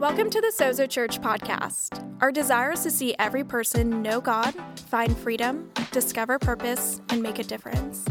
[0.00, 2.02] Welcome to the Sozo Church podcast.
[2.22, 4.54] Our desire is to see every person know God,
[4.88, 8.06] find freedom, discover purpose, and make a difference.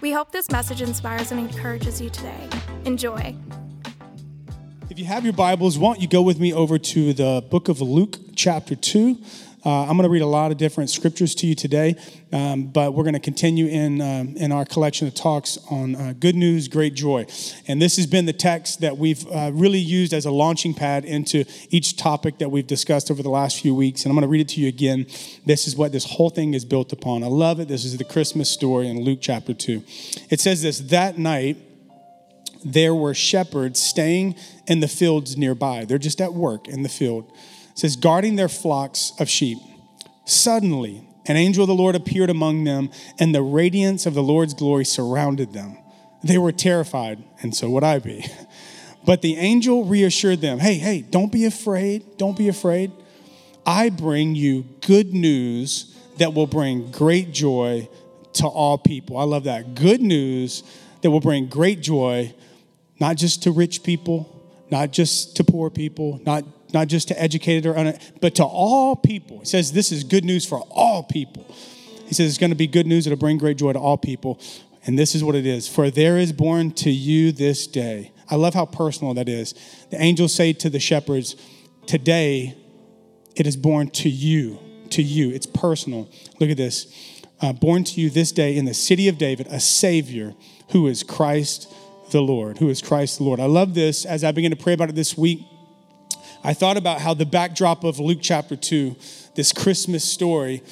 [0.00, 2.48] We hope this message inspires and encourages you today.
[2.84, 3.34] Enjoy.
[4.88, 7.68] If you have your Bibles, why don't you go with me over to the book
[7.68, 9.18] of Luke, chapter 2.
[9.64, 11.94] Uh, I'm going to read a lot of different scriptures to you today,
[12.32, 16.14] um, but we're going to continue in, um, in our collection of talks on uh,
[16.18, 17.26] good news, great joy.
[17.68, 21.04] And this has been the text that we've uh, really used as a launching pad
[21.04, 24.04] into each topic that we've discussed over the last few weeks.
[24.04, 25.06] And I'm going to read it to you again.
[25.46, 27.22] This is what this whole thing is built upon.
[27.22, 27.68] I love it.
[27.68, 29.84] This is the Christmas story in Luke chapter 2.
[30.28, 31.56] It says this That night,
[32.64, 34.34] there were shepherds staying
[34.66, 35.84] in the fields nearby.
[35.84, 37.30] They're just at work in the field
[37.74, 39.58] says, guarding their flocks of sheep.
[40.24, 44.54] Suddenly, an angel of the Lord appeared among them, and the radiance of the Lord's
[44.54, 45.78] glory surrounded them.
[46.22, 48.24] They were terrified, and so would I be.
[49.04, 52.18] But the angel reassured them hey, hey, don't be afraid.
[52.18, 52.92] Don't be afraid.
[53.66, 57.88] I bring you good news that will bring great joy
[58.34, 59.16] to all people.
[59.16, 59.74] I love that.
[59.74, 60.62] Good news
[61.00, 62.34] that will bring great joy,
[63.00, 64.28] not just to rich people,
[64.70, 68.96] not just to poor people, not not just to educated or un, but to all
[68.96, 69.40] people.
[69.40, 71.44] He says this is good news for all people.
[72.06, 74.40] He says it's going to be good news that'll bring great joy to all people.
[74.84, 75.68] And this is what it is.
[75.68, 78.12] For there is born to you this day.
[78.28, 79.54] I love how personal that is.
[79.90, 81.36] The angels say to the shepherds,
[81.86, 82.56] Today
[83.36, 84.58] it is born to you.
[84.90, 85.30] To you.
[85.30, 86.10] It's personal.
[86.40, 87.22] Look at this.
[87.40, 90.34] Uh, born to you this day in the city of David, a Savior
[90.70, 91.72] who is Christ
[92.10, 92.58] the Lord.
[92.58, 93.40] Who is Christ the Lord.
[93.40, 95.40] I love this as I begin to pray about it this week.
[96.44, 98.96] I thought about how the backdrop of Luke chapter 2,
[99.36, 100.62] this Christmas story,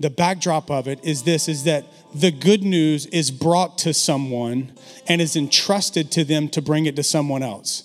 [0.00, 1.84] the backdrop of it is this is that
[2.14, 4.72] the good news is brought to someone
[5.06, 7.84] and is entrusted to them to bring it to someone else.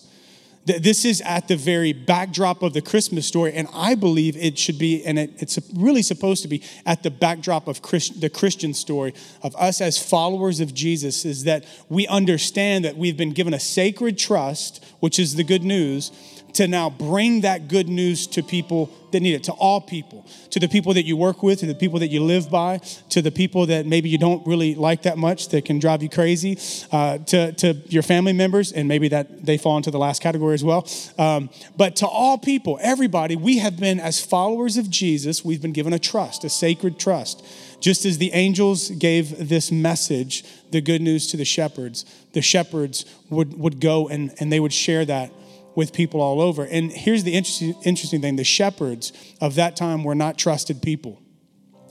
[0.65, 4.79] This is at the very backdrop of the Christmas story, and I believe it should
[4.79, 8.73] be, and it, it's really supposed to be at the backdrop of Christ, the Christian
[8.73, 11.25] story of us as followers of Jesus.
[11.25, 15.63] Is that we understand that we've been given a sacred trust, which is the good
[15.63, 16.13] news,
[16.53, 20.59] to now bring that good news to people that need it, to all people, to
[20.59, 22.77] the people that you work with, to the people that you live by,
[23.09, 26.09] to the people that maybe you don't really like that much that can drive you
[26.09, 26.57] crazy,
[26.91, 30.53] uh, to, to your family members, and maybe that they fall into the last category
[30.53, 30.87] as well.
[31.17, 35.73] Um, but to all people, everybody, we have been, as followers of Jesus, we've been
[35.73, 37.45] given a trust, a sacred trust.
[37.79, 43.05] Just as the angels gave this message, the good news to the shepherds, the shepherds
[43.29, 45.31] would, would go and, and they would share that
[45.75, 46.65] with people all over.
[46.65, 49.11] And here's the interesting, interesting thing the shepherds
[49.41, 51.21] of that time were not trusted people.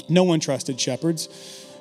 [0.09, 1.29] No one trusted shepherds.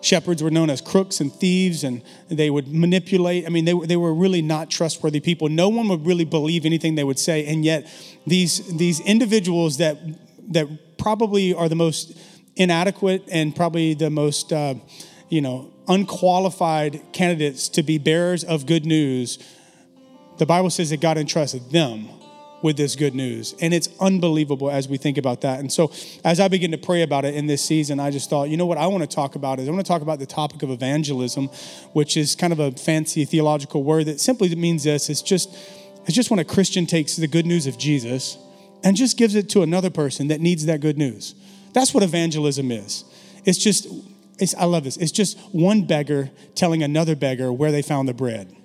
[0.01, 3.45] Shepherds were known as crooks and thieves, and they would manipulate.
[3.45, 5.47] I mean, they, they were really not trustworthy people.
[5.47, 7.45] No one would really believe anything they would say.
[7.45, 7.87] And yet,
[8.25, 9.99] these, these individuals that,
[10.53, 12.17] that probably are the most
[12.55, 14.73] inadequate and probably the most, uh,
[15.29, 19.37] you know, unqualified candidates to be bearers of good news
[20.37, 22.09] the Bible says that God entrusted them
[22.61, 23.55] with this good news.
[23.59, 25.59] And it's unbelievable as we think about that.
[25.59, 25.91] And so,
[26.23, 28.65] as I begin to pray about it in this season, I just thought, you know
[28.65, 30.69] what I want to talk about is I want to talk about the topic of
[30.69, 31.47] evangelism,
[31.93, 35.53] which is kind of a fancy theological word that simply means this it's just,
[36.05, 38.37] it's just when a Christian takes the good news of Jesus
[38.83, 41.35] and just gives it to another person that needs that good news.
[41.73, 43.05] That's what evangelism is.
[43.45, 43.87] It's just,
[44.39, 44.97] it's, I love this.
[44.97, 48.55] It's just one beggar telling another beggar where they found the bread.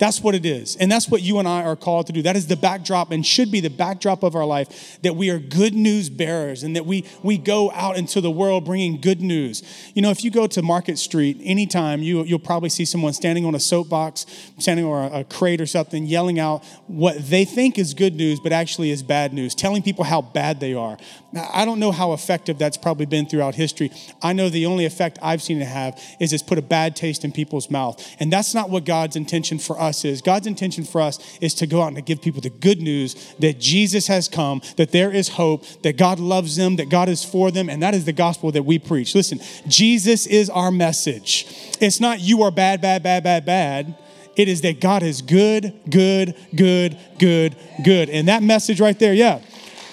[0.00, 0.76] That's what it is.
[0.76, 2.22] And that's what you and I are called to do.
[2.22, 5.38] That is the backdrop and should be the backdrop of our life that we are
[5.38, 9.62] good news bearers and that we, we go out into the world bringing good news.
[9.94, 13.44] You know, if you go to Market Street anytime, you, you'll probably see someone standing
[13.44, 14.24] on a soapbox,
[14.58, 18.40] standing on a, a crate or something, yelling out what they think is good news,
[18.40, 20.96] but actually is bad news, telling people how bad they are.
[21.32, 23.92] Now, I don't know how effective that's probably been throughout history.
[24.20, 27.24] I know the only effect I've seen it have is it's put a bad taste
[27.24, 28.04] in people's mouth.
[28.18, 31.66] And that's not what God's intention for us is God's intention for us is to
[31.66, 35.12] go out and to give people the good news that Jesus has come, that there
[35.12, 38.12] is hope, that God loves them, that God is for them, and that is the
[38.12, 39.14] gospel that we preach.
[39.14, 39.38] Listen,
[39.68, 41.46] Jesus is our message.
[41.80, 43.94] It's not you are bad, bad, bad, bad, bad.
[44.36, 48.08] It is that God is good, good, good, good, good.
[48.08, 49.40] And that message right there, yeah,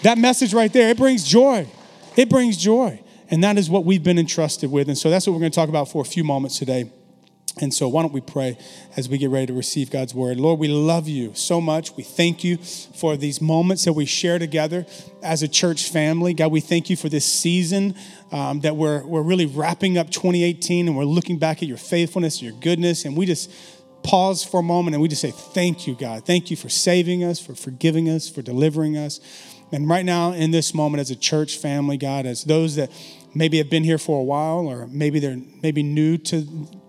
[0.04, 1.68] that message right there, it brings joy.
[2.16, 3.02] It brings joy.
[3.30, 4.88] And that is what we've been entrusted with.
[4.88, 6.90] And so that's what we're going to talk about for a few moments today.
[7.60, 8.58] And so, why don't we pray
[8.96, 10.40] as we get ready to receive God's word?
[10.40, 11.96] Lord, we love you so much.
[11.96, 14.86] We thank you for these moments that we share together
[15.24, 16.34] as a church family.
[16.34, 17.96] God, we thank you for this season
[18.32, 22.42] um, that we're, we're really wrapping up 2018 and we're looking back at your faithfulness,
[22.42, 23.52] your goodness, and we just
[24.04, 26.26] pause for a moment and we just say, Thank you, God.
[26.26, 29.20] Thank you for saving us, for forgiving us, for delivering us.
[29.72, 32.92] And right now, in this moment, as a church family, God, as those that
[33.36, 36.48] maybe have been here for a while, or maybe they're maybe new to,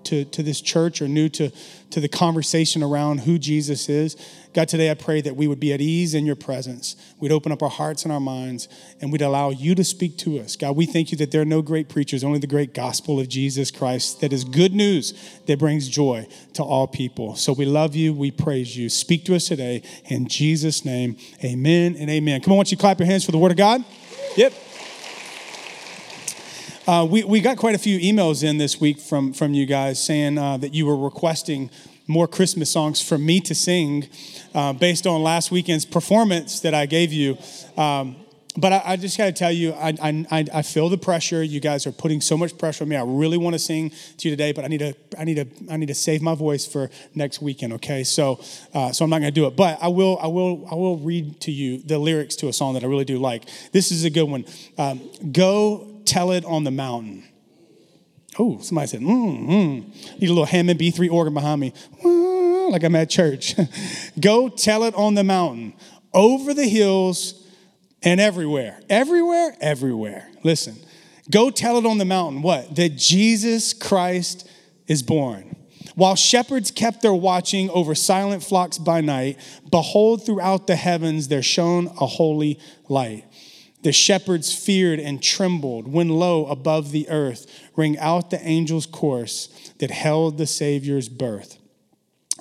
[0.08, 1.50] to, to this church or new to,
[1.90, 4.16] to the conversation around who Jesus is.
[4.54, 6.96] God, today I pray that we would be at ease in your presence.
[7.20, 8.68] We'd open up our hearts and our minds,
[9.00, 10.56] and we'd allow you to speak to us.
[10.56, 13.28] God, we thank you that there are no great preachers, only the great gospel of
[13.28, 15.12] Jesus Christ that is good news
[15.46, 17.36] that brings joy to all people.
[17.36, 18.14] So we love you.
[18.14, 18.88] We praise you.
[18.88, 19.82] Speak to us today.
[20.06, 22.40] In Jesus' name, amen and amen.
[22.40, 23.84] Come on, why don't you clap your hands for the word of God?
[24.36, 24.52] Yep.
[26.88, 30.02] Uh, we, we got quite a few emails in this week from, from you guys
[30.02, 31.68] saying uh, that you were requesting
[32.06, 34.08] more Christmas songs for me to sing
[34.54, 37.36] uh, based on last weekend's performance that I gave you.
[37.76, 38.16] Um,
[38.56, 39.92] but I, I just got to tell you, I,
[40.30, 41.42] I, I feel the pressure.
[41.42, 42.96] You guys are putting so much pressure on me.
[42.96, 45.46] I really want to sing to you today, but I need to, I need to,
[45.70, 47.74] I need to save my voice for next weekend.
[47.74, 48.40] Okay, so,
[48.72, 49.56] uh, so I'm not going to do it.
[49.56, 52.72] But I will, I will, I will read to you the lyrics to a song
[52.74, 53.44] that I really do like.
[53.72, 54.46] This is a good one.
[54.78, 57.24] Um, Go tell it on the mountain.
[58.38, 60.20] Oh, somebody said, mm, mm.
[60.20, 61.72] Need a little Hammond B3 organ behind me.
[62.70, 63.54] Like I'm at church.
[64.20, 65.74] Go tell it on the mountain,
[66.14, 67.46] over the hills,
[68.02, 68.80] and everywhere.
[68.88, 70.30] Everywhere, everywhere.
[70.44, 70.76] Listen,
[71.30, 72.76] go tell it on the mountain what?
[72.76, 74.48] That Jesus Christ
[74.86, 75.56] is born.
[75.94, 79.38] While shepherds kept their watching over silent flocks by night,
[79.68, 83.24] behold, throughout the heavens there shone a holy light.
[83.82, 87.46] The shepherds feared and trembled when lo, above the earth
[87.76, 91.58] rang out the angel's chorus that held the Savior's birth.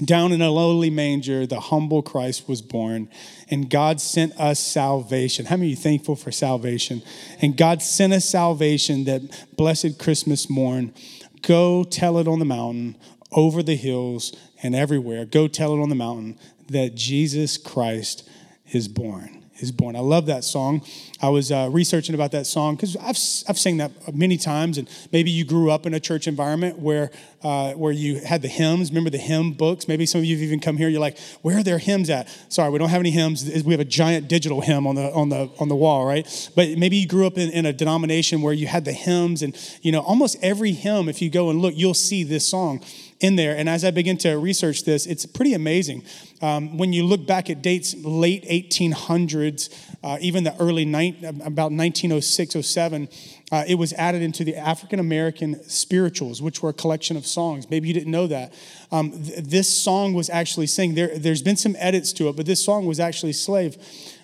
[0.03, 3.09] Down in a lowly manger, the humble Christ was born,
[3.49, 5.45] and God sent us salvation.
[5.45, 7.01] How many are you thankful for salvation?
[7.41, 10.93] And God sent us salvation that blessed Christmas morn.
[11.41, 12.95] Go tell it on the mountain,
[13.31, 15.25] over the hills, and everywhere.
[15.25, 16.37] Go tell it on the mountain
[16.69, 18.27] that Jesus Christ
[18.71, 19.95] is born is born.
[19.95, 20.81] I love that song.
[21.21, 23.17] I was uh, researching about that song because I've,
[23.49, 27.11] I've sang that many times, and maybe you grew up in a church environment where
[27.43, 28.89] uh, where you had the hymns.
[28.89, 29.87] Remember the hymn books?
[29.87, 30.89] Maybe some of you have even come here.
[30.89, 32.27] You're like, where are their hymns at?
[32.49, 33.63] Sorry, we don't have any hymns.
[33.63, 36.25] We have a giant digital hymn on the on the on the wall, right?
[36.55, 39.57] But maybe you grew up in, in a denomination where you had the hymns, and
[39.81, 41.09] you know almost every hymn.
[41.09, 42.83] If you go and look, you'll see this song
[43.19, 43.55] in there.
[43.55, 46.03] And as I begin to research this, it's pretty amazing.
[46.41, 49.73] Um, when you look back at dates, late 1800s,
[50.03, 53.09] uh, even the early night, about 1906, 07,
[53.51, 57.69] uh, it was added into the African American spirituals, which were a collection of songs.
[57.69, 58.53] Maybe you didn't know that.
[58.91, 60.93] Um, th- this song was actually sang.
[60.93, 63.77] There, there's been some edits to it, but this song was actually slave.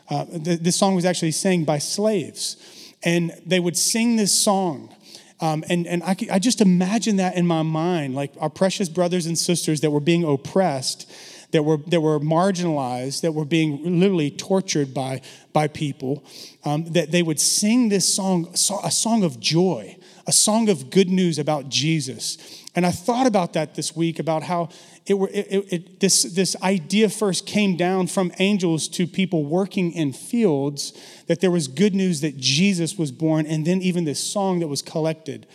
[0.09, 2.57] Uh, th- this song was actually sang by slaves,
[3.01, 4.93] and they would sing this song
[5.39, 9.25] um, and and I, I just imagine that in my mind, like our precious brothers
[9.25, 11.11] and sisters that were being oppressed,
[11.53, 15.21] that were, that were marginalized, that were being literally tortured by,
[15.53, 16.23] by people,
[16.65, 18.49] um, that they would sing this song,
[18.83, 19.95] a song of joy,
[20.27, 22.37] a song of good news about Jesus.
[22.75, 24.69] And I thought about that this week about how
[25.05, 30.13] it it, it, this this idea first came down from angels to people working in
[30.13, 30.93] fields
[31.27, 34.67] that there was good news that Jesus was born, and then even this song that
[34.67, 35.45] was collected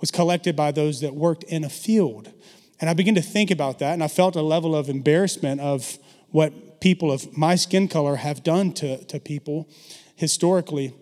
[0.00, 2.32] was collected by those that worked in a field.
[2.80, 5.98] And I began to think about that, and I felt a level of embarrassment of
[6.30, 9.68] what people of my skin color have done to, to people
[10.16, 10.94] historically.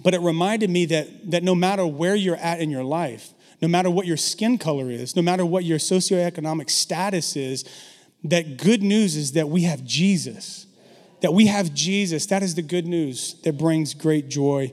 [0.00, 3.68] But it reminded me that, that no matter where you're at in your life, no
[3.68, 7.64] matter what your skin color is, no matter what your socioeconomic status is,
[8.24, 10.66] that good news is that we have Jesus.
[11.20, 12.26] That we have Jesus.
[12.26, 14.72] That is the good news that brings great joy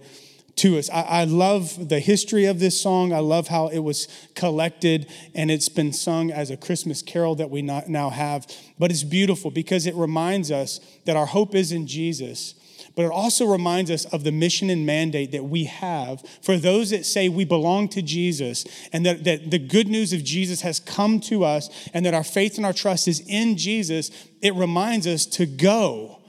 [0.58, 0.90] to us.
[0.90, 3.12] I, I, love the history of this song.
[3.12, 7.50] I love how it was collected and it's been sung as a Christmas carol that
[7.50, 8.48] we now have.
[8.80, 12.56] But it's beautiful because it reminds us that our hope is in Jesus
[12.96, 16.92] but it also reminds us of the mission and mandate that we have for those
[16.92, 20.80] that say we belong to Jesus and that, that the good news of Jesus has
[20.80, 24.12] come to us and that our faith and our trust is in Jesus.
[24.42, 26.22] It reminds us to go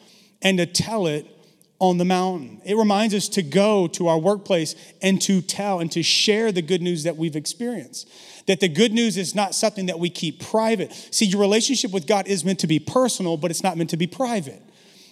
[0.43, 1.27] and to tell it
[1.79, 2.61] on the mountain.
[2.65, 6.63] It reminds us to go to our workplace and to tell and to share the
[6.63, 8.09] good news that we've experienced.
[8.47, 10.93] That the good news is not something that we keep private.
[11.11, 13.97] See, your relationship with God is meant to be personal, but it's not meant to
[13.97, 14.63] be private.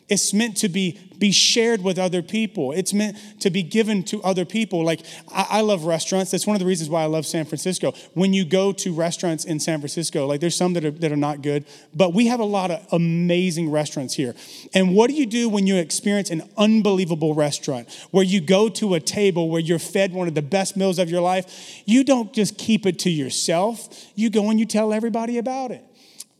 [0.06, 2.72] It's meant to be, be shared with other people.
[2.72, 4.84] It's meant to be given to other people.
[4.84, 5.00] Like,
[5.32, 6.30] I, I, love restaurants.
[6.30, 7.94] That's one of the reasons why I love San Francisco.
[8.12, 11.16] When you go to restaurants in San Francisco, like, there's some that are, that are
[11.16, 14.34] not good, but we have a lot of amazing restaurants here.
[14.74, 18.94] And what do you do when you experience an unbelievable restaurant where you go to
[18.94, 21.82] a table where you're fed one of the best meals of your life?
[21.86, 25.82] You don't just keep it to yourself, you go and you tell everybody about it.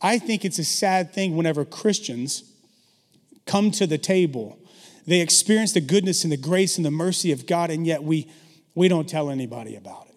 [0.03, 2.43] I think it's a sad thing whenever Christians
[3.45, 4.57] come to the table,
[5.05, 8.27] they experience the goodness and the grace and the mercy of God, and yet we,
[8.73, 10.14] we don't tell anybody about it.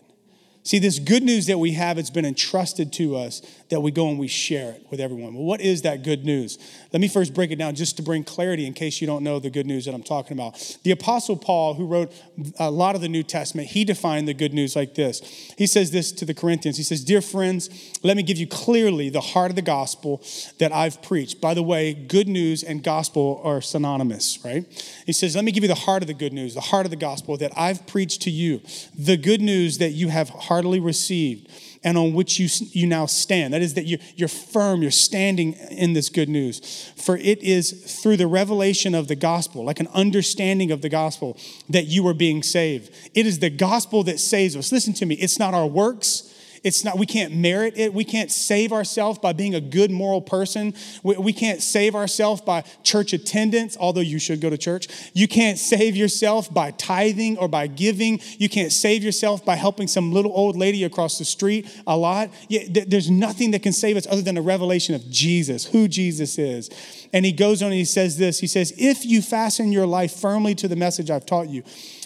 [0.68, 4.10] See, this good news that we have, it's been entrusted to us that we go
[4.10, 5.32] and we share it with everyone.
[5.32, 6.58] Well, what is that good news?
[6.92, 9.38] Let me first break it down just to bring clarity in case you don't know
[9.38, 10.78] the good news that I'm talking about.
[10.82, 12.12] The Apostle Paul, who wrote
[12.58, 15.20] a lot of the New Testament, he defined the good news like this.
[15.56, 17.70] He says this to the Corinthians He says, Dear friends,
[18.02, 20.22] let me give you clearly the heart of the gospel
[20.58, 21.40] that I've preached.
[21.40, 24.66] By the way, good news and gospel are synonymous, right?
[25.06, 26.90] He says, Let me give you the heart of the good news, the heart of
[26.90, 28.60] the gospel that I've preached to you,
[28.94, 30.28] the good news that you have
[30.58, 31.48] heartily received
[31.84, 33.54] and on which you, you now stand.
[33.54, 36.90] That is, that you're, you're firm, you're standing in this good news.
[36.96, 37.70] For it is
[38.02, 41.38] through the revelation of the gospel, like an understanding of the gospel,
[41.68, 42.92] that you are being saved.
[43.14, 44.72] It is the gospel that saves us.
[44.72, 46.27] Listen to me, it's not our works.
[46.64, 47.92] It's not, we can't merit it.
[47.94, 50.74] We can't save ourselves by being a good moral person.
[51.02, 54.88] We, we can't save ourselves by church attendance, although you should go to church.
[55.14, 58.20] You can't save yourself by tithing or by giving.
[58.38, 62.30] You can't save yourself by helping some little old lady across the street a lot.
[62.48, 66.38] Yeah, there's nothing that can save us other than a revelation of Jesus, who Jesus
[66.38, 66.70] is.
[67.12, 70.12] And he goes on and he says this He says, If you fasten your life
[70.12, 71.62] firmly to the message I've taught you,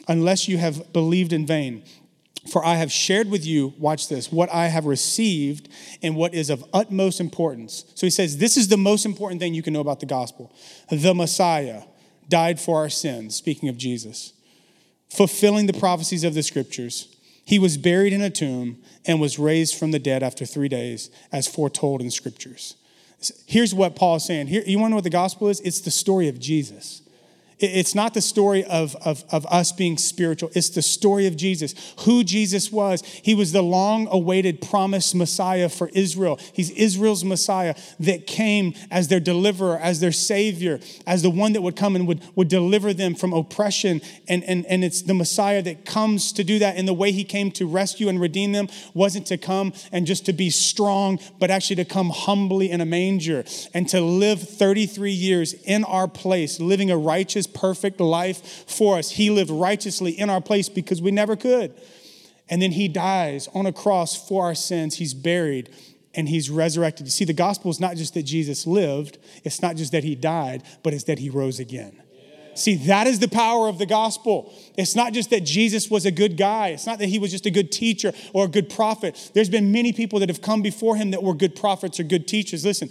[0.08, 1.84] unless you have believed in vain,
[2.50, 5.68] for I have shared with you, watch this, what I have received
[6.02, 7.84] and what is of utmost importance.
[7.94, 10.52] So he says, This is the most important thing you can know about the gospel.
[10.90, 11.82] The Messiah
[12.28, 14.32] died for our sins, speaking of Jesus,
[15.08, 17.14] fulfilling the prophecies of the scriptures.
[17.44, 21.10] He was buried in a tomb and was raised from the dead after three days,
[21.30, 22.76] as foretold in scriptures.
[23.46, 24.48] Here's what Paul is saying.
[24.48, 25.60] Here, you want to know what the gospel is?
[25.60, 27.01] It's the story of Jesus.
[27.62, 30.50] It's not the story of, of, of us being spiritual.
[30.54, 33.02] It's the story of Jesus, who Jesus was.
[33.04, 36.40] He was the long awaited promised Messiah for Israel.
[36.52, 41.62] He's Israel's Messiah that came as their deliverer, as their savior, as the one that
[41.62, 44.00] would come and would, would deliver them from oppression.
[44.26, 46.76] And, and, and it's the Messiah that comes to do that.
[46.76, 50.26] And the way he came to rescue and redeem them wasn't to come and just
[50.26, 55.12] to be strong, but actually to come humbly in a manger and to live 33
[55.12, 59.10] years in our place, living a righteous, perfect life for us.
[59.10, 61.74] He lived righteously in our place because we never could.
[62.48, 64.96] And then he dies on a cross for our sins.
[64.96, 65.70] He's buried
[66.14, 67.06] and he's resurrected.
[67.06, 70.14] You see, the gospel is not just that Jesus lived, it's not just that he
[70.14, 72.02] died, but it's that he rose again.
[72.54, 74.52] See, that is the power of the gospel.
[74.76, 76.68] It's not just that Jesus was a good guy.
[76.68, 79.30] It's not that he was just a good teacher or a good prophet.
[79.32, 82.28] There's been many people that have come before him that were good prophets or good
[82.28, 82.66] teachers.
[82.66, 82.90] Listen,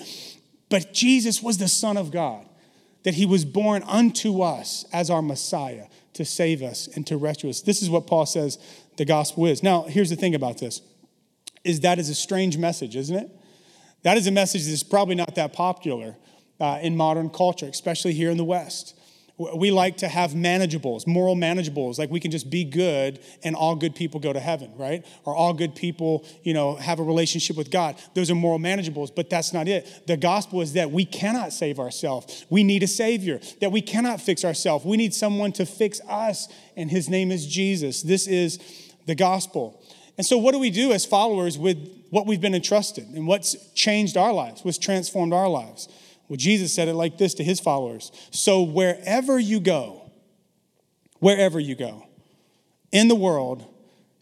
[0.69, 2.47] but Jesus was the Son of God
[3.03, 7.49] that he was born unto us as our Messiah to save us and to rescue
[7.49, 7.61] us.
[7.61, 8.59] This is what Paul says
[8.97, 9.63] the gospel is.
[9.63, 10.81] Now, here's the thing about this
[11.63, 13.29] is that is a strange message, isn't it?
[14.03, 16.17] That is a message that's probably not that popular
[16.59, 18.99] uh, in modern culture, especially here in the West
[19.55, 23.75] we like to have manageables, moral manageables, like we can just be good and all
[23.75, 25.05] good people go to heaven, right?
[25.25, 27.95] Or all good people, you know, have a relationship with God.
[28.13, 30.07] Those are moral manageables, but that's not it.
[30.07, 32.45] The gospel is that we cannot save ourselves.
[32.49, 34.85] We need a savior, that we cannot fix ourselves.
[34.85, 38.01] We need someone to fix us, and his name is Jesus.
[38.01, 38.59] This is
[39.05, 39.81] the gospel.
[40.17, 41.77] And so, what do we do as followers with
[42.09, 45.87] what we've been entrusted and what's changed our lives, what's transformed our lives?
[46.31, 50.09] Well, Jesus said it like this to his followers So wherever you go,
[51.19, 52.05] wherever you go
[52.93, 53.65] in the world,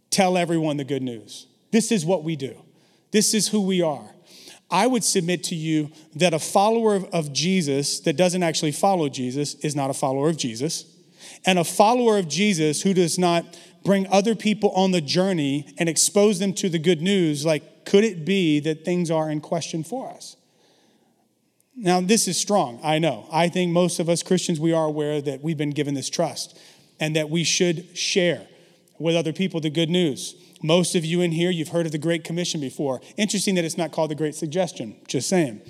[0.10, 1.46] tell everyone the good news.
[1.72, 2.60] This is what we do,
[3.12, 4.10] this is who we are.
[4.72, 9.54] I would submit to you that a follower of Jesus that doesn't actually follow Jesus
[9.64, 10.86] is not a follower of Jesus.
[11.46, 15.88] And a follower of Jesus who does not bring other people on the journey and
[15.88, 19.84] expose them to the good news, like, could it be that things are in question
[19.84, 20.36] for us?
[21.82, 23.26] Now, this is strong, I know.
[23.32, 26.60] I think most of us Christians, we are aware that we've been given this trust
[27.00, 28.46] and that we should share
[29.00, 30.36] with other people the good news.
[30.62, 33.00] Most of you in here, you've heard of the Great Commission before.
[33.16, 35.62] Interesting that it's not called the Great Suggestion, just saying.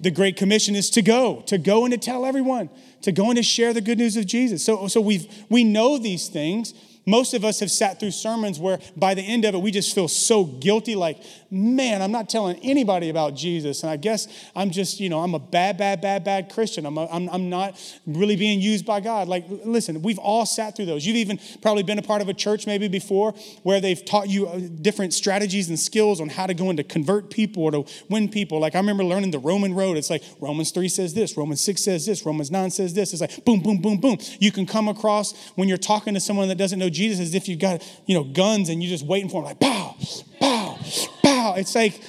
[0.00, 2.68] The Great Commission is to go, to go and to tell everyone,
[3.02, 4.64] to go and to share the good news of Jesus.
[4.64, 6.74] So, so we we know these things,
[7.06, 9.94] most of us have sat through sermons where by the end of it, we just
[9.94, 13.82] feel so guilty like, man, I'm not telling anybody about Jesus.
[13.82, 16.86] And I guess I'm just, you know, I'm a bad, bad, bad, bad Christian.
[16.86, 19.28] I'm, a, I'm, I'm not really being used by God.
[19.28, 21.06] Like, listen, we've all sat through those.
[21.06, 23.32] You've even probably been a part of a church maybe before
[23.62, 27.30] where they've taught you uh, different strategies and skills on how to go into convert
[27.30, 28.58] people or to win people.
[28.58, 29.96] Like, I remember learning the Roman road.
[29.96, 33.12] It's like Romans 3 says this, Romans 6 says this, Romans 9 says this.
[33.12, 34.18] It's like boom, boom, boom, boom.
[34.38, 37.48] You can come across when you're talking to someone that doesn't know Jesus as if
[37.48, 39.96] you've got, you know, guns and you're just waiting for them, like, pow,
[40.40, 40.78] pow,
[41.22, 41.54] pow.
[41.56, 42.00] It's like,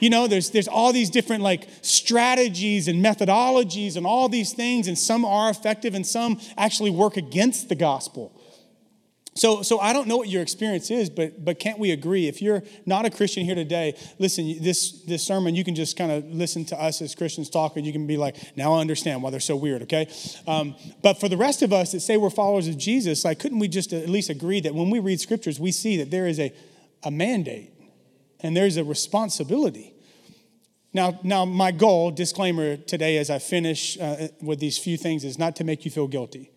[0.00, 4.86] You know, there's, there's all these different like strategies and methodologies and all these things,
[4.86, 8.30] and some are effective and some actually work against the gospel.
[9.38, 12.26] So, so I don't know what your experience is, but, but can't we agree?
[12.26, 16.10] If you're not a Christian here today, listen, this, this sermon, you can just kind
[16.10, 19.22] of listen to us as Christians talk, and you can be like, now I understand
[19.22, 20.08] why they're so weird, okay?
[20.48, 23.60] Um, but for the rest of us that say we're followers of Jesus, like, couldn't
[23.60, 26.40] we just at least agree that when we read scriptures, we see that there is
[26.40, 26.52] a,
[27.04, 27.72] a mandate
[28.40, 29.94] and there's a responsibility.
[30.92, 35.38] Now, now, my goal, disclaimer today as I finish uh, with these few things, is
[35.38, 36.50] not to make you feel guilty.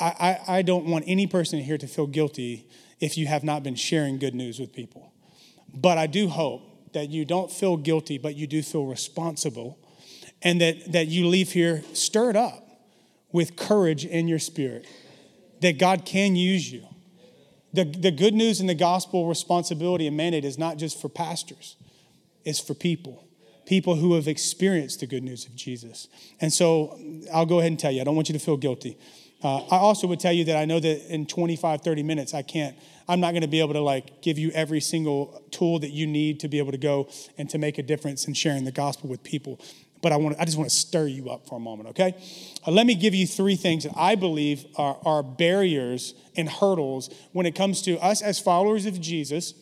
[0.00, 2.68] I, I, I don't want any person here to feel guilty
[3.00, 5.12] if you have not been sharing good news with people.
[5.72, 9.78] But I do hope that you don't feel guilty, but you do feel responsible,
[10.42, 12.64] and that, that you leave here stirred up
[13.32, 14.86] with courage in your spirit,
[15.60, 16.86] that God can use you.
[17.72, 21.76] The, the good news and the gospel responsibility and mandate is not just for pastors,
[22.44, 23.24] it's for people.
[23.66, 26.08] People who have experienced the good news of Jesus.
[26.40, 26.98] And so
[27.30, 28.96] I'll go ahead and tell you, I don't want you to feel guilty.
[29.42, 32.42] Uh, I also would tell you that I know that in 25, 30 minutes, I
[32.42, 32.76] can't,
[33.06, 36.06] I'm not going to be able to like give you every single tool that you
[36.06, 39.08] need to be able to go and to make a difference in sharing the gospel
[39.08, 39.60] with people.
[40.02, 42.14] But I want, I just want to stir you up for a moment, okay?
[42.66, 47.08] Uh, let me give you three things that I believe are, are barriers and hurdles
[47.32, 49.54] when it comes to us as followers of Jesus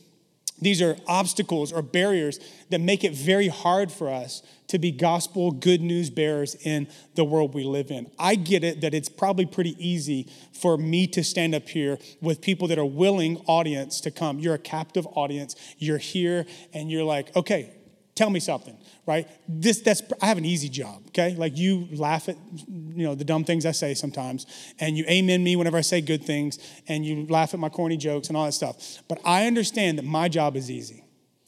[0.60, 5.50] these are obstacles or barriers that make it very hard for us to be gospel
[5.52, 8.10] good news bearers in the world we live in.
[8.18, 12.40] I get it that it's probably pretty easy for me to stand up here with
[12.40, 14.38] people that are willing audience to come.
[14.38, 15.54] You're a captive audience.
[15.78, 17.72] You're here and you're like, okay,
[18.16, 19.28] tell me something right?
[19.48, 21.34] This that's i have an easy job okay?
[21.36, 24.46] Like you laugh at you know the dumb things i say sometimes
[24.78, 26.58] and you amen me whenever i say good things
[26.88, 28.98] and you laugh at my corny jokes and all that stuff.
[29.08, 31.04] But i understand that my job is easy.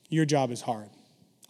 [0.08, 0.88] Your job is hard.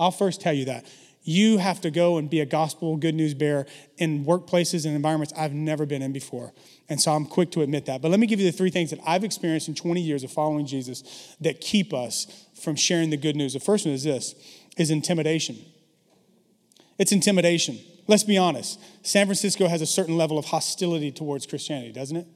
[0.00, 0.86] I'll first tell you that.
[1.22, 3.66] You have to go and be a gospel good news bearer
[3.98, 6.54] in workplaces and environments i've never been in before.
[6.88, 8.00] And so i'm quick to admit that.
[8.00, 10.32] But let me give you the three things that i've experienced in 20 years of
[10.32, 13.52] following jesus that keep us from sharing the good news.
[13.52, 14.34] The first one is this
[14.78, 15.58] is intimidation.
[16.98, 17.78] It's intimidation.
[18.06, 18.80] Let's be honest.
[19.02, 22.26] San Francisco has a certain level of hostility towards Christianity, doesn't it?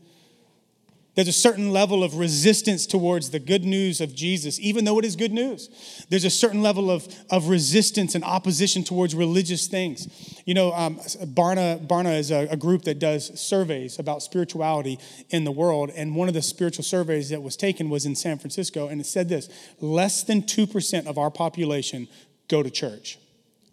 [1.14, 5.04] There's a certain level of resistance towards the good news of Jesus, even though it
[5.04, 6.06] is good news.
[6.08, 10.08] There's a certain level of, of resistance and opposition towards religious things.
[10.46, 15.44] You know, um, Barna, Barna is a, a group that does surveys about spirituality in
[15.44, 15.90] the world.
[15.94, 18.88] And one of the spiritual surveys that was taken was in San Francisco.
[18.88, 19.50] And it said this
[19.80, 22.08] less than 2% of our population
[22.52, 23.18] go to church.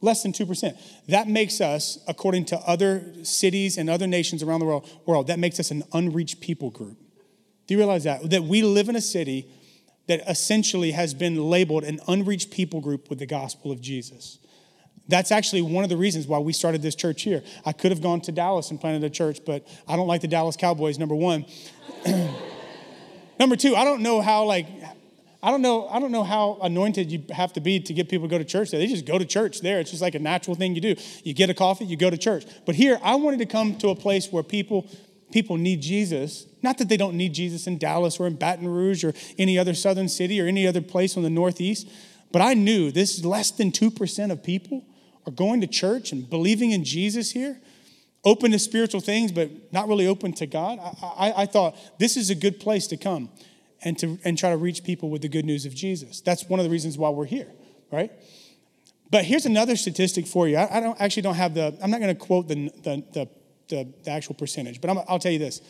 [0.01, 0.79] Less than 2%.
[1.09, 5.37] That makes us, according to other cities and other nations around the world, world, that
[5.37, 6.97] makes us an unreached people group.
[7.67, 8.29] Do you realize that?
[8.29, 9.51] That we live in a city
[10.07, 14.39] that essentially has been labeled an unreached people group with the gospel of Jesus.
[15.09, 17.43] That's actually one of the reasons why we started this church here.
[17.65, 20.27] I could have gone to Dallas and planted a church, but I don't like the
[20.27, 21.45] Dallas Cowboys, number one.
[23.39, 24.67] number two, I don't know how, like,
[25.41, 28.27] I don't know, I don't know how anointed you have to be to get people
[28.27, 28.79] to go to church there.
[28.79, 29.79] They just go to church there.
[29.79, 30.95] It's just like a natural thing you do.
[31.23, 32.45] You get a coffee, you go to church.
[32.65, 34.89] But here, I wanted to come to a place where people
[35.31, 36.47] people need Jesus.
[36.61, 39.73] Not that they don't need Jesus in Dallas or in Baton Rouge or any other
[39.73, 41.87] southern city or any other place on the northeast,
[42.31, 44.83] but I knew this is less than 2% of people
[45.25, 47.59] are going to church and believing in Jesus here
[48.25, 50.79] open to spiritual things, but not really open to God.
[50.79, 53.29] I, I, I, thought this is a good place to come
[53.83, 56.21] and to and try to reach people with the good news of Jesus.
[56.21, 57.47] That's one of the reasons why we're here,
[57.91, 58.11] right?
[59.11, 60.57] But here's another statistic for you.
[60.57, 61.77] I, I don't actually don't have the.
[61.81, 63.29] I'm not going to quote the, the the,
[63.69, 65.61] the the actual percentage, but i will tell you this: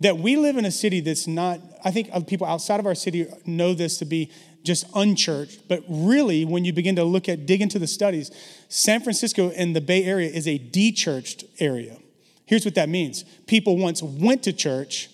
[0.00, 1.60] that we live in a city that's not.
[1.84, 4.30] I think people outside of our city know this to be
[4.62, 8.30] just unchurched, but really, when you begin to look at dig into the studies,
[8.68, 11.96] San Francisco and the Bay Area is a de-churched area.
[12.44, 15.08] Here's what that means: people once went to church,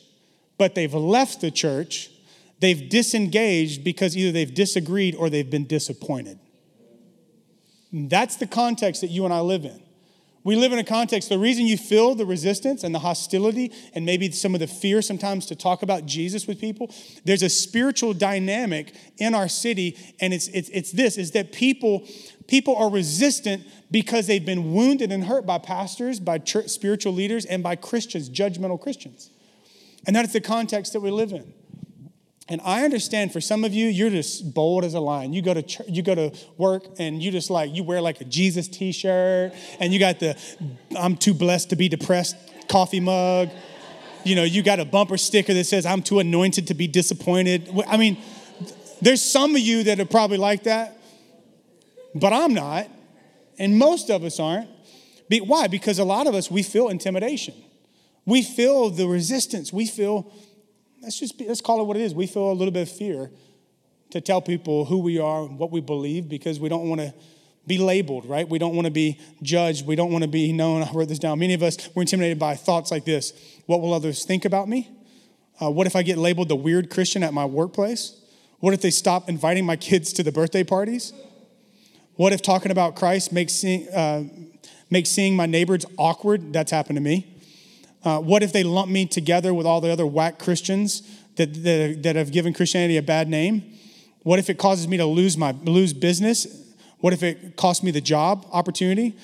[0.59, 2.11] but they've left the church
[2.63, 6.39] They've disengaged because either they've disagreed or they've been disappointed.
[7.93, 9.83] That's the context that you and I live in.
[10.45, 14.07] We live in a context, the reason you feel the resistance and the hostility and
[14.07, 16.89] maybe some of the fear sometimes to talk about Jesus with people,
[17.25, 22.07] there's a spiritual dynamic in our city, and it's, it's, it's this, is that people,
[22.47, 27.45] people are resistant because they've been wounded and hurt by pastors, by church, spiritual leaders,
[27.45, 29.31] and by Christians, judgmental Christians.
[30.07, 31.55] And that's the context that we live in.
[32.53, 35.33] And I understand for some of you, you're just bold as a lion.
[35.33, 38.25] You go to you go to work and you just like you wear like a
[38.25, 40.39] Jesus t-shirt and you got the
[40.95, 42.37] I'm too blessed to be depressed
[42.69, 43.49] coffee mug.
[44.25, 47.71] You know, you got a bumper sticker that says I'm too anointed to be disappointed.
[47.87, 48.19] I mean,
[49.01, 50.99] there's some of you that are probably like that.
[52.15, 52.87] but I'm not.
[53.59, 54.69] And most of us aren't.
[55.31, 55.69] Why?
[55.69, 57.55] Because a lot of us, we feel intimidation.
[58.27, 59.73] We feel the resistance.
[59.73, 60.31] We feel,
[61.03, 62.15] let's just be, let's call it what it is.
[62.15, 63.31] We feel a little bit of fear
[64.11, 67.13] to tell people who we are, and what we believe, because we don't want to
[67.67, 68.49] be labeled, right?
[68.49, 69.87] We don't want to be judged.
[69.87, 70.83] We don't want to be known.
[70.83, 71.39] I wrote this down.
[71.39, 73.33] Many of us were intimidated by thoughts like this
[73.67, 74.91] What will others think about me?
[75.61, 78.21] Uh, what if I get labeled the weird Christian at my workplace?
[78.61, 81.13] What if they stop inviting my kids to the birthday parties?
[82.15, 84.25] What if talking about Christ makes uh,
[84.91, 86.53] makes seeing my neighbors awkward?
[86.53, 87.32] That's happened to me.
[88.05, 91.03] Uh, what if they lump me together with all the other whack Christians
[91.37, 93.79] that, that, that have given Christianity a bad name?
[94.23, 96.47] What if it causes me to lose my lose business
[97.03, 99.17] what if it costs me the job opportunity?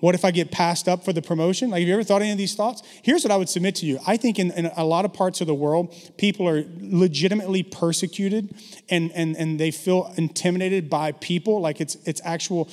[0.00, 1.70] What if I get passed up for the promotion?
[1.70, 2.82] Like, have you ever thought any of these thoughts?
[3.02, 3.98] Here's what I would submit to you.
[4.06, 8.54] I think in, in, a lot of parts of the world, people are legitimately persecuted
[8.88, 12.70] and, and, and they feel intimidated by people, like it's, it's actual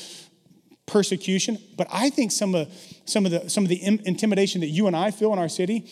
[0.93, 1.58] persecution.
[1.75, 2.71] But I think some of,
[3.06, 5.89] some of the, some of the intimidation that you and I feel in our city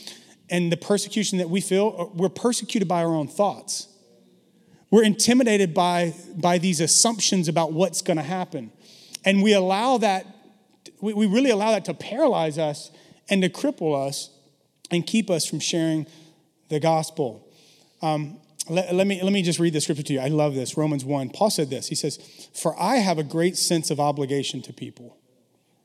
[0.50, 3.88] and the persecution that we feel, uh, we're persecuted by our own thoughts.
[4.92, 8.72] We're intimidated by, by these assumptions about what's going to happen.
[9.26, 10.28] And we allow that,
[11.02, 12.92] we, we really allow that to paralyze us
[13.28, 14.30] and to cripple us
[14.92, 16.06] and keep us from sharing
[16.70, 17.50] the gospel.
[18.04, 18.38] Um,
[18.70, 20.20] let, let, me, let me just read the scripture to you.
[20.20, 20.78] I love this.
[20.78, 21.30] Romans 1.
[21.30, 21.88] Paul said this.
[21.88, 22.18] He says,
[22.54, 25.18] For I have a great sense of obligation to people.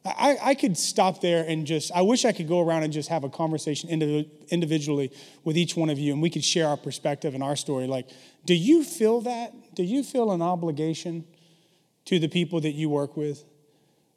[0.05, 3.09] I, I could stop there and just, I wish I could go around and just
[3.09, 5.11] have a conversation individually
[5.43, 7.87] with each one of you and we could share our perspective and our story.
[7.87, 8.09] Like,
[8.45, 9.75] do you feel that?
[9.75, 11.25] Do you feel an obligation
[12.05, 13.45] to the people that you work with?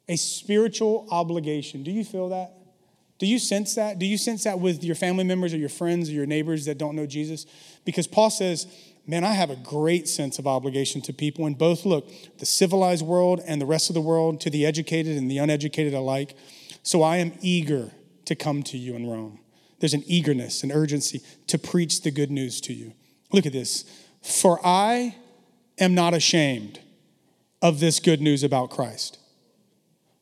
[0.08, 1.82] A spiritual obligation.
[1.82, 2.54] Do you feel that?
[3.20, 3.98] Do you sense that?
[3.98, 6.78] Do you sense that with your family members or your friends or your neighbors that
[6.78, 7.44] don't know Jesus?
[7.84, 8.66] Because Paul says,
[9.06, 13.04] man, I have a great sense of obligation to people in both, look, the civilized
[13.04, 16.34] world and the rest of the world, to the educated and the uneducated alike.
[16.82, 17.90] So I am eager
[18.24, 19.38] to come to you in Rome.
[19.80, 22.94] There's an eagerness, an urgency to preach the good news to you.
[23.32, 23.84] Look at this.
[24.22, 25.16] For I
[25.78, 26.80] am not ashamed
[27.60, 29.18] of this good news about Christ.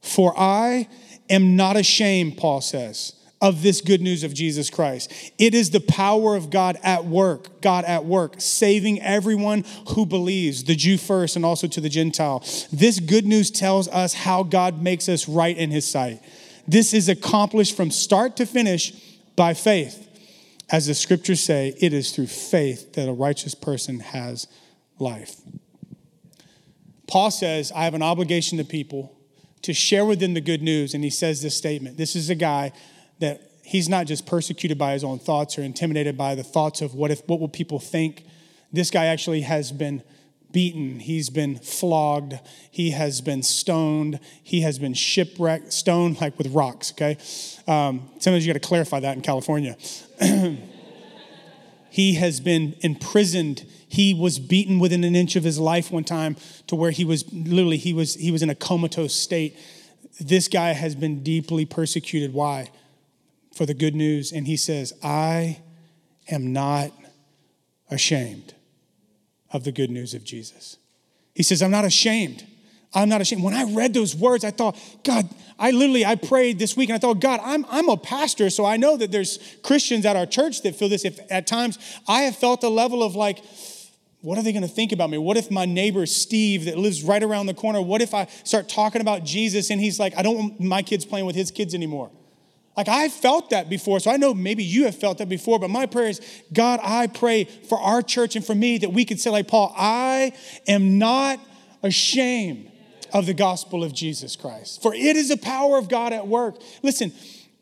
[0.00, 0.88] For I
[1.30, 5.12] am not ashamed, Paul says, of this good news of Jesus Christ.
[5.38, 10.64] It is the power of God at work, God at work, saving everyone who believes,
[10.64, 12.40] the Jew first and also to the Gentile.
[12.72, 16.20] This good news tells us how God makes us right in his sight.
[16.66, 18.92] This is accomplished from start to finish
[19.36, 20.06] by faith.
[20.70, 24.48] As the scriptures say, it is through faith that a righteous person has
[24.98, 25.36] life.
[27.06, 29.17] Paul says, I have an obligation to people
[29.62, 30.94] to share with them the good news.
[30.94, 31.96] And he says this statement.
[31.96, 32.72] This is a guy
[33.20, 36.94] that he's not just persecuted by his own thoughts or intimidated by the thoughts of
[36.94, 38.24] what if what will people think.
[38.72, 40.02] This guy actually has been
[40.50, 42.34] beaten, he's been flogged,
[42.70, 47.18] he has been stoned, he has been shipwrecked, stoned like with rocks, okay?
[47.66, 49.76] Um, sometimes you got to clarify that in California.
[51.90, 53.66] he has been imprisoned.
[53.88, 57.24] He was beaten within an inch of his life one time to where he was
[57.32, 59.56] literally he was he was in a comatose state.
[60.20, 62.34] This guy has been deeply persecuted.
[62.34, 62.70] Why?
[63.54, 64.32] For the good news.
[64.32, 65.60] And he says, I
[66.30, 66.92] am not
[67.90, 68.54] ashamed
[69.52, 70.76] of the good news of Jesus.
[71.34, 72.46] He says, I'm not ashamed.
[72.94, 73.42] I'm not ashamed.
[73.42, 76.96] When I read those words, I thought, God, I literally, I prayed this week and
[76.96, 80.26] I thought, God, I'm, I'm a pastor, so I know that there's Christians at our
[80.26, 81.04] church that feel this.
[81.04, 83.42] If at times I have felt a level of like,
[84.20, 85.18] what are they going to think about me?
[85.18, 88.68] What if my neighbor Steve that lives right around the corner, what if I start
[88.68, 91.74] talking about Jesus and he's like, I don't want my kids playing with his kids
[91.74, 92.10] anymore?
[92.76, 95.68] Like I felt that before, so I know maybe you have felt that before, but
[95.68, 96.20] my prayer is
[96.52, 99.74] God, I pray for our church and for me that we could say, like Paul,
[99.76, 100.32] I
[100.66, 101.40] am not
[101.82, 102.70] ashamed
[103.12, 106.60] of the gospel of Jesus Christ, for it is the power of God at work.
[106.82, 107.12] Listen,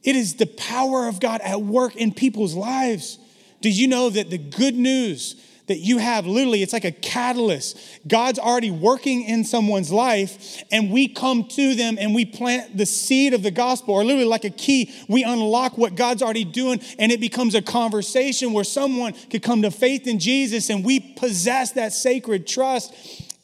[0.03, 3.19] it is the power of God at work in people's lives.
[3.63, 5.35] Did you know that the good news
[5.67, 7.79] that you have literally, it's like a catalyst.
[8.07, 12.87] God's already working in someone's life, and we come to them and we plant the
[12.87, 16.81] seed of the gospel, or literally like a key, we unlock what God's already doing,
[16.99, 21.01] and it becomes a conversation where someone could come to faith in Jesus and we
[21.01, 22.95] possess that sacred trust.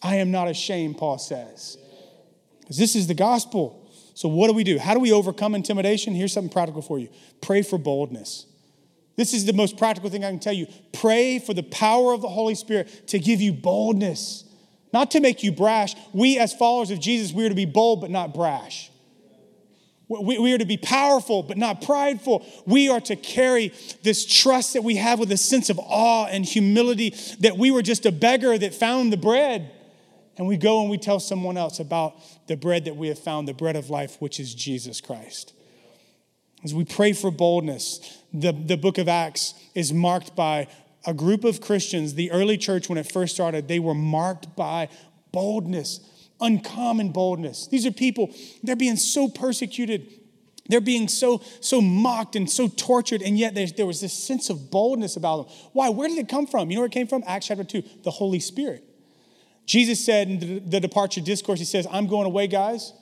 [0.02, 1.78] I am not ashamed, Paul says.
[2.60, 3.90] Because this is the gospel.
[4.14, 4.78] So, what do we do?
[4.78, 6.14] How do we overcome intimidation?
[6.14, 7.08] Here's something practical for you
[7.40, 8.46] pray for boldness.
[9.16, 10.66] This is the most practical thing I can tell you.
[10.92, 14.44] Pray for the power of the Holy Spirit to give you boldness,
[14.92, 15.94] not to make you brash.
[16.12, 18.90] We, as followers of Jesus, we are to be bold but not brash.
[20.08, 22.46] We, we are to be powerful but not prideful.
[22.66, 23.72] We are to carry
[24.02, 27.82] this trust that we have with a sense of awe and humility that we were
[27.82, 29.70] just a beggar that found the bread
[30.38, 32.14] and we go and we tell someone else about
[32.46, 35.52] the bread that we have found, the bread of life, which is Jesus Christ.
[36.64, 40.68] As we pray for boldness, the, the book of Acts is marked by
[41.04, 42.14] a group of Christians.
[42.14, 44.88] The early church, when it first started, they were marked by
[45.32, 46.00] boldness,
[46.40, 47.66] uncommon boldness.
[47.66, 50.06] These are people, they're being so persecuted.
[50.68, 54.48] They're being so, so mocked and so tortured, and yet there, there was this sense
[54.48, 55.56] of boldness about them.
[55.72, 55.88] Why?
[55.88, 56.70] Where did it come from?
[56.70, 57.24] You know where it came from?
[57.26, 58.84] Acts chapter 2, the Holy Spirit.
[59.66, 62.92] Jesus said in the departure discourse, He says, I'm going away, guys.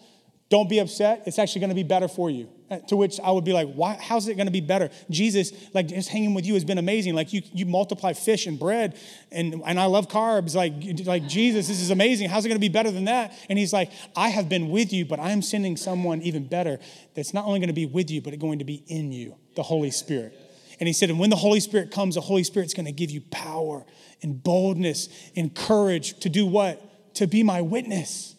[0.49, 1.25] Don't be upset.
[1.27, 2.49] It's actually going to be better for you.
[2.71, 4.91] Uh, to which I would be like, why, how's it going to be better?
[5.11, 7.15] Jesus, like just hanging with you has been amazing.
[7.15, 8.97] Like you, you multiply fish and bread,
[9.33, 10.55] and, and I love carbs.
[10.55, 12.29] Like, like Jesus, this is amazing.
[12.29, 13.35] How's it going to be better than that?
[13.49, 16.79] And he's like, I have been with you, but I am sending someone even better
[17.15, 19.65] that's not only going to be with you, but going to be in you, the
[19.65, 20.33] Holy Spirit.
[20.79, 23.11] And he said, and when the Holy Spirit comes, the Holy Spirit's going to give
[23.11, 23.85] you power
[24.23, 27.15] and boldness and courage to do what?
[27.15, 28.37] To be my witness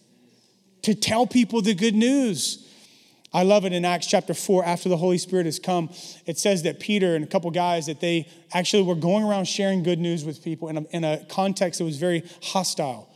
[0.83, 2.67] to tell people the good news.
[3.33, 5.89] I love it in Acts chapter 4, after the Holy Spirit has come,
[6.25, 9.83] it says that Peter and a couple guys that they actually were going around sharing
[9.83, 13.09] good news with people in a, in a context that was very hostile.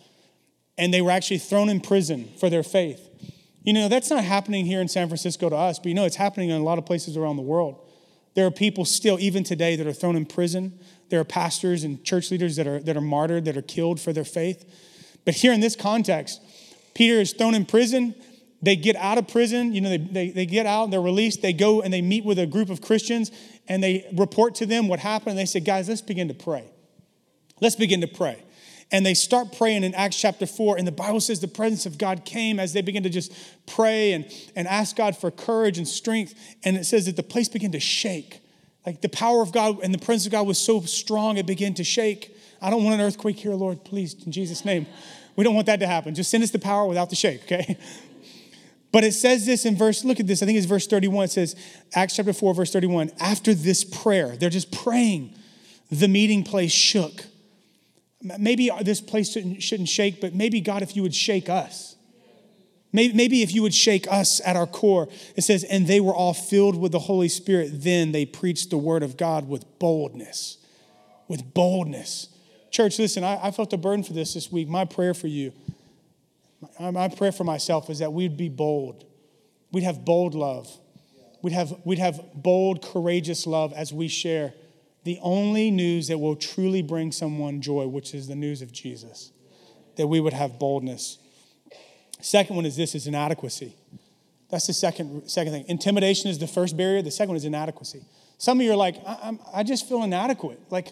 [0.78, 3.10] And they were actually thrown in prison for their faith.
[3.64, 6.16] You know, that's not happening here in San Francisco to us, but you know, it's
[6.16, 7.82] happening in a lot of places around the world.
[8.36, 10.80] There are people still, even today, that are thrown in prison.
[11.10, 14.14] There are pastors and church leaders that are, that are martyred, that are killed for
[14.14, 14.66] their faith.
[15.26, 16.42] But here in this context,
[16.94, 18.14] Peter is thrown in prison.
[18.66, 21.44] They get out of prison, you know, they, they, they get out, and they're released,
[21.44, 23.32] they go and they meet with a group of Christians
[23.68, 25.32] and they report to them what happened.
[25.32, 26.66] And they say, guys, let's begin to pray.
[27.62, 28.42] Let's begin to pray.
[28.92, 30.78] And they start praying in Acts chapter 4.
[30.78, 33.32] And the Bible says the presence of God came as they began to just
[33.68, 34.26] pray and,
[34.56, 36.34] and ask God for courage and strength.
[36.64, 38.42] And it says that the place began to shake.
[38.84, 41.76] Like the power of God and the presence of God was so strong, it began
[41.76, 42.36] to shake.
[42.62, 44.88] I don't want an earthquake here, Lord, please, in Jesus' name.
[45.36, 46.16] We don't want that to happen.
[46.16, 47.78] Just send us the power without the shake, okay?
[48.96, 51.26] But it says this in verse, look at this, I think it's verse 31.
[51.26, 51.58] It says,
[51.96, 53.12] Acts chapter 4, verse 31.
[53.20, 55.36] After this prayer, they're just praying,
[55.92, 57.26] the meeting place shook.
[58.22, 61.98] Maybe this place shouldn't, shake, but maybe God, if you would shake us.
[62.94, 65.10] Maybe, maybe if you would shake us at our core.
[65.36, 67.72] It says, and they were all filled with the Holy Spirit.
[67.74, 70.58] Then they preached the word of God with boldness.
[71.28, 72.30] With boldness.
[72.72, 74.70] Church, listen, I, I felt a burden for this this week.
[74.70, 75.52] My prayer for you,
[76.80, 79.06] my, prayer for myself is that we'd be bold.
[79.72, 80.70] We'd have bold love.
[81.42, 84.54] We'd have, we'd have bold, courageous love as we share
[85.04, 89.32] the only news that will truly bring someone joy, which is the news of Jesus.
[89.98, 91.20] That we would have boldness.
[92.22, 93.76] Second one is this is inadequacy.
[94.50, 95.66] That's the second, second thing.
[95.68, 97.02] Intimidation is the first barrier.
[97.02, 98.04] The second one is inadequacy.
[98.38, 100.60] Some of you are like, I, I just feel inadequate.
[100.70, 100.92] Like,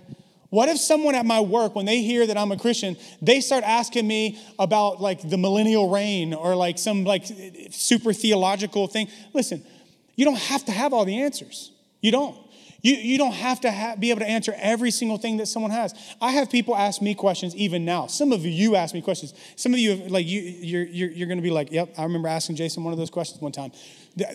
[0.53, 3.63] what if someone at my work, when they hear that I'm a Christian, they start
[3.63, 7.25] asking me about like the millennial reign or like some like
[7.71, 9.07] super theological thing?
[9.33, 9.63] Listen,
[10.15, 11.71] you don't have to have all the answers.
[12.01, 12.37] You don't.
[12.83, 15.71] You, you don't have to ha- be able to answer every single thing that someone
[15.71, 15.95] has.
[16.21, 18.05] I have people ask me questions even now.
[18.05, 19.33] Some of you, ask me questions.
[19.55, 22.03] Some of you, have, like you, you're, you're, you're going to be like, "Yep, I
[22.03, 23.71] remember asking Jason one of those questions one time."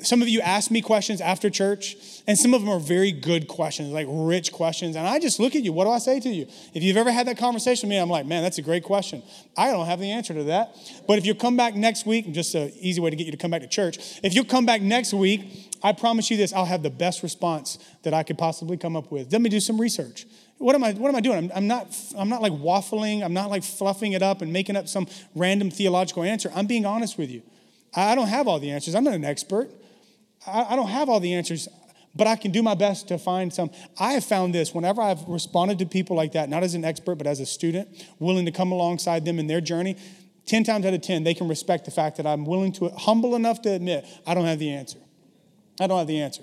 [0.03, 3.47] Some of you ask me questions after church, and some of them are very good
[3.47, 4.97] questions, like rich questions.
[4.97, 5.73] And I just look at you.
[5.73, 6.49] What do I say to you?
[6.75, 9.23] If you've ever had that conversation with me, I'm like, man, that's a great question.
[9.57, 10.75] I don't have the answer to that.
[11.07, 13.39] But if you come back next week, just an easy way to get you to
[13.39, 16.65] come back to church, if you come back next week, I promise you this, I'll
[16.65, 19.33] have the best response that I could possibly come up with.
[19.33, 20.27] Let me do some research.
[20.59, 21.39] What am I, what am I doing?
[21.39, 23.23] I'm, I'm, not, I'm not like waffling.
[23.23, 26.51] I'm not like fluffing it up and making up some random theological answer.
[26.53, 27.43] I'm being honest with you.
[27.95, 28.95] I don't have all the answers.
[28.95, 29.71] I'm not an expert.
[30.47, 31.69] I, don't have all the answers,
[32.15, 33.71] but I can do my best to find some.
[33.99, 37.17] I have found this whenever I've responded to people like that, not as an expert,
[37.17, 39.97] but as a student, willing to come alongside them in their journey,
[40.47, 43.35] 10 times out of 10, they can respect the fact that I'm willing to, humble
[43.35, 44.99] enough to admit, I don't have the answer.
[45.81, 46.43] I don't have the answer.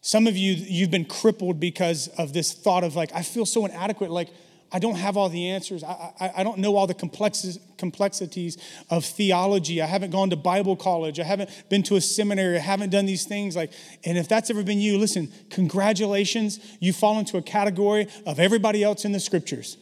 [0.00, 3.64] Some of you, you've been crippled because of this thought of like, I feel so
[3.64, 4.10] inadequate.
[4.10, 4.28] Like,
[4.72, 5.84] I don't have all the answers.
[5.84, 8.58] I, I, I, don't know all the complexities
[8.88, 9.82] of theology.
[9.82, 11.20] I haven't gone to Bible college.
[11.20, 12.56] I haven't been to a seminary.
[12.56, 13.54] I haven't done these things.
[13.54, 13.72] Like,
[14.04, 16.58] and if that's ever been you, listen, congratulations.
[16.80, 19.76] You fall into a category of everybody else in the scriptures.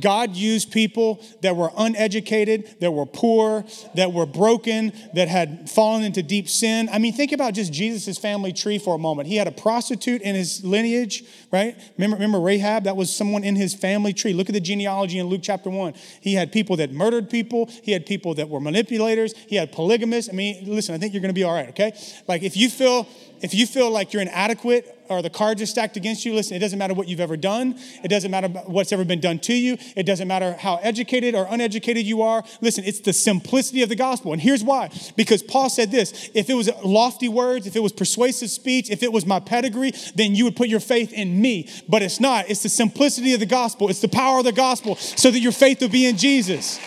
[0.00, 6.02] God used people that were uneducated, that were poor, that were broken, that had fallen
[6.02, 6.88] into deep sin.
[6.92, 9.28] I mean, think about just Jesus' family tree for a moment.
[9.28, 11.76] He had a prostitute in his lineage, right?
[11.96, 12.84] Remember, remember Rahab?
[12.84, 14.32] That was someone in his family tree.
[14.32, 15.94] Look at the genealogy in Luke chapter 1.
[16.20, 20.30] He had people that murdered people, he had people that were manipulators, he had polygamists.
[20.30, 21.92] I mean, listen, I think you're going to be all right, okay?
[22.26, 23.08] Like, if you feel
[23.44, 26.60] If you feel like you're inadequate or the cards are stacked against you, listen, it
[26.60, 27.78] doesn't matter what you've ever done.
[28.02, 29.76] It doesn't matter what's ever been done to you.
[29.94, 32.42] It doesn't matter how educated or uneducated you are.
[32.62, 34.32] Listen, it's the simplicity of the gospel.
[34.32, 34.88] And here's why.
[35.14, 39.02] Because Paul said this if it was lofty words, if it was persuasive speech, if
[39.02, 41.68] it was my pedigree, then you would put your faith in me.
[41.86, 42.48] But it's not.
[42.48, 45.52] It's the simplicity of the gospel, it's the power of the gospel so that your
[45.52, 46.80] faith will be in Jesus.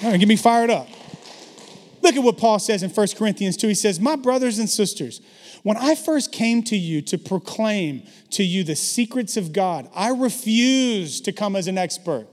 [0.00, 0.93] All right, get me fired up.
[2.04, 3.68] Look at what Paul says in 1 Corinthians 2.
[3.68, 5.22] He says, My brothers and sisters,
[5.62, 10.10] when I first came to you to proclaim to you the secrets of God, I
[10.10, 12.26] refused to come as an expert.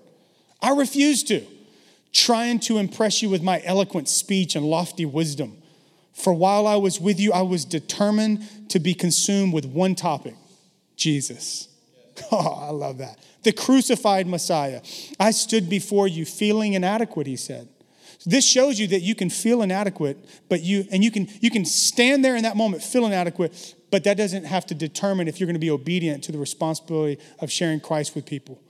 [0.61, 1.45] I refused to,
[2.11, 5.57] trying to impress you with my eloquent speech and lofty wisdom.
[6.11, 10.35] For while I was with you, I was determined to be consumed with one topic
[10.97, 11.69] Jesus.
[12.31, 13.17] Oh, I love that.
[13.43, 14.81] The crucified Messiah.
[15.19, 17.67] I stood before you feeling inadequate, he said.
[18.25, 21.65] This shows you that you can feel inadequate, but you and you can you can
[21.65, 25.47] stand there in that moment feel inadequate, but that doesn't have to determine if you're
[25.47, 28.61] going to be obedient to the responsibility of sharing Christ with people.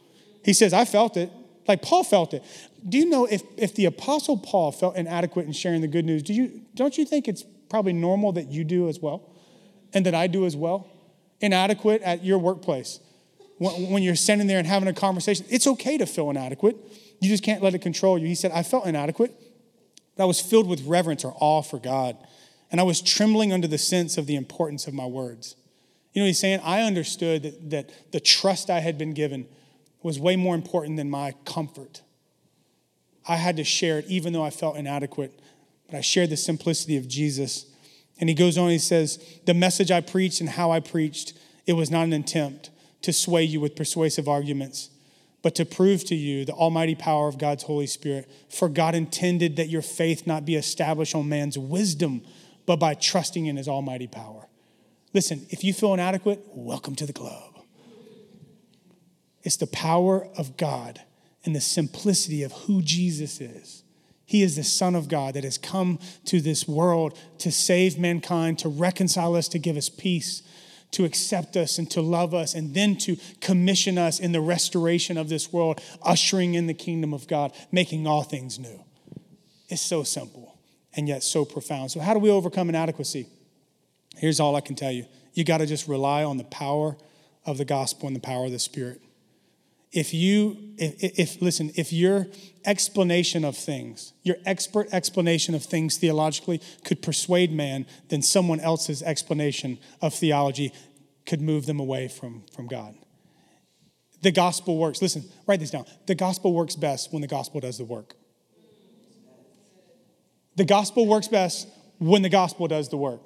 [0.44, 1.32] He says, I felt it.
[1.68, 2.44] Like Paul felt it.
[2.88, 6.24] Do you know if, if the apostle Paul felt inadequate in sharing the good news,
[6.24, 9.30] do you don't you think it's probably normal that you do as well?
[9.94, 10.90] And that I do as well?
[11.42, 13.00] Inadequate at your workplace.
[13.58, 16.78] When, when you're standing there and having a conversation, it's okay to feel inadequate.
[17.20, 18.26] You just can't let it control you.
[18.26, 19.32] He said, I felt inadequate,
[20.22, 22.16] but I was filled with reverence or awe for God.
[22.72, 25.56] And I was trembling under the sense of the importance of my words.
[26.14, 26.60] You know he's saying?
[26.64, 29.48] I understood that, that the trust I had been given
[30.04, 32.04] was way more important than my comfort.
[33.28, 35.40] I had to share it even though I felt inadequate,
[35.88, 37.66] but I shared the simplicity of Jesus.
[38.20, 41.34] And he goes on, he says, The message I preached and how I preached,
[41.66, 42.70] it was not an attempt
[43.02, 44.91] to sway you with persuasive arguments
[45.42, 48.30] but to prove to you the almighty power of God's Holy Spirit.
[48.50, 52.22] For God intended that your faith not be established on man's wisdom,
[52.66, 54.48] but by trusting in his almighty power.
[55.14, 57.60] Listen, if you feel inadequate, welcome to the club.
[59.44, 61.02] It's the power of God
[61.44, 63.84] and the simplicity of who Jesus is.
[64.26, 68.60] He is the Son of God that has come to this world to save mankind,
[68.60, 70.44] to reconcile us, to give us peace
[70.92, 75.18] to accept us and to love us, and then to commission us in the restoration
[75.18, 78.84] of this world, ushering in the kingdom of God, making all things new.
[79.70, 80.58] It's so simple
[80.94, 81.92] and yet so profound.
[81.92, 83.28] So, how do we overcome inadequacy?
[84.18, 86.98] Here's all I can tell you you got to just rely on the power
[87.46, 89.02] of the gospel and the power of the Spirit.
[89.92, 92.28] If you, if, if, listen, if your
[92.66, 99.04] explanation of things, your expert explanation of things theologically could persuade man, then someone else's
[99.04, 100.72] explanation of theology
[101.26, 102.96] could move them away from, from God.
[104.22, 105.02] The gospel works.
[105.02, 105.86] Listen, write this down.
[106.06, 108.16] The gospel works best when the gospel does the work.
[110.56, 113.22] The gospel works best when the gospel does the work.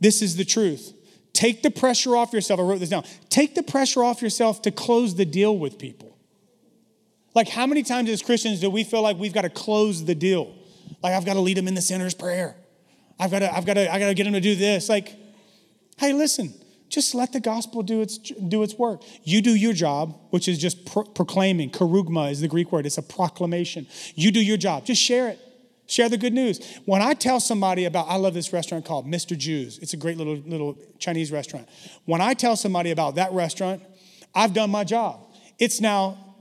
[0.00, 0.92] This is the truth.
[1.38, 2.58] Take the pressure off yourself.
[2.58, 3.04] I wrote this down.
[3.28, 6.18] Take the pressure off yourself to close the deal with people.
[7.32, 10.16] Like, how many times as Christians do we feel like we've got to close the
[10.16, 10.52] deal?
[11.00, 12.56] Like, I've got to lead them in the sinner's prayer.
[13.20, 14.88] I've got to, I've got to, I got to get them to do this.
[14.88, 15.14] Like,
[15.98, 16.52] hey, listen,
[16.88, 19.04] just let the gospel do its, do its work.
[19.22, 21.70] You do your job, which is just pro- proclaiming.
[21.70, 23.86] Kerugma is the Greek word, it's a proclamation.
[24.16, 25.38] You do your job, just share it.
[25.88, 26.80] Share the good news.
[26.84, 29.36] When I tell somebody about, I love this restaurant called Mr.
[29.36, 31.66] Jiu's, It's a great little little Chinese restaurant.
[32.04, 33.82] When I tell somebody about that restaurant,
[34.34, 35.34] I've done my job.
[35.58, 36.36] It's now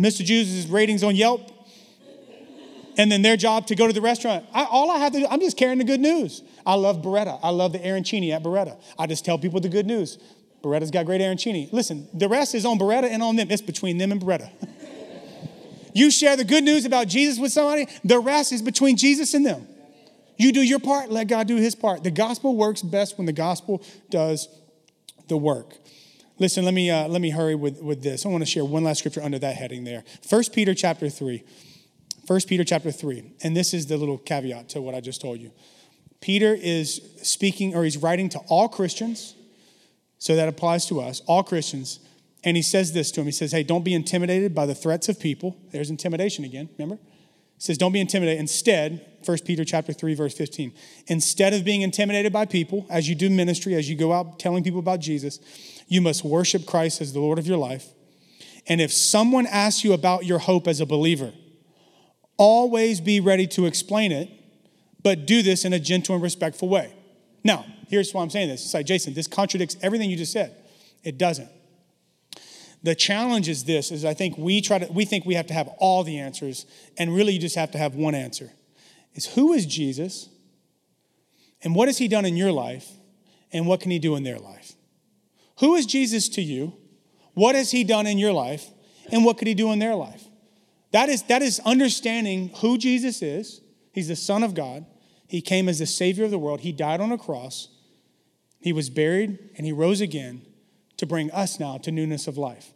[0.00, 0.26] Mr.
[0.26, 1.48] Jiu's' ratings on Yelp,
[2.96, 4.44] and then their job to go to the restaurant.
[4.52, 6.42] I, all I have to do, I'm just carrying the good news.
[6.66, 7.38] I love Beretta.
[7.40, 8.80] I love the arancini at Beretta.
[8.98, 10.18] I just tell people the good news.
[10.60, 11.72] Beretta's got great arancini.
[11.72, 13.48] Listen, the rest is on Beretta and on them.
[13.48, 14.50] It's between them and Beretta.
[15.94, 19.44] You share the good news about Jesus with somebody, the rest is between Jesus and
[19.44, 19.66] them.
[20.36, 22.04] You do your part, let God do his part.
[22.04, 24.48] The gospel works best when the gospel does
[25.26, 25.74] the work.
[26.38, 28.24] Listen, let me, uh, let me hurry with, with this.
[28.24, 30.04] I want to share one last scripture under that heading there.
[30.28, 31.42] 1 Peter chapter 3.
[32.26, 33.32] 1 Peter chapter 3.
[33.42, 35.50] And this is the little caveat to what I just told you.
[36.20, 39.34] Peter is speaking, or he's writing to all Christians,
[40.18, 42.00] so that applies to us, all Christians.
[42.44, 43.26] And he says this to him.
[43.26, 45.56] He says, Hey, don't be intimidated by the threats of people.
[45.72, 46.96] There's intimidation again, remember?
[46.96, 48.38] He says, Don't be intimidated.
[48.38, 50.72] Instead, 1 Peter chapter 3, verse 15.
[51.08, 54.62] Instead of being intimidated by people, as you do ministry, as you go out telling
[54.62, 55.40] people about Jesus,
[55.88, 57.88] you must worship Christ as the Lord of your life.
[58.68, 61.32] And if someone asks you about your hope as a believer,
[62.36, 64.30] always be ready to explain it,
[65.02, 66.94] but do this in a gentle and respectful way.
[67.42, 68.64] Now, here's why I'm saying this.
[68.64, 70.54] It's like, Jason, this contradicts everything you just said.
[71.02, 71.48] It doesn't.
[72.82, 75.54] The challenge is this is I think we try to we think we have to
[75.54, 76.66] have all the answers
[76.96, 78.52] and really you just have to have one answer.
[79.14, 80.28] Is who is Jesus?
[81.62, 82.88] And what has he done in your life?
[83.52, 84.74] And what can he do in their life?
[85.60, 86.74] Who is Jesus to you?
[87.34, 88.66] What has he done in your life?
[89.10, 90.24] And what could he do in their life?
[90.92, 93.60] That is, that is understanding who Jesus is.
[93.92, 94.86] He's the Son of God.
[95.26, 96.60] He came as the Savior of the world.
[96.60, 97.68] He died on a cross.
[98.60, 100.42] He was buried and he rose again
[100.98, 102.72] to bring us now to newness of life.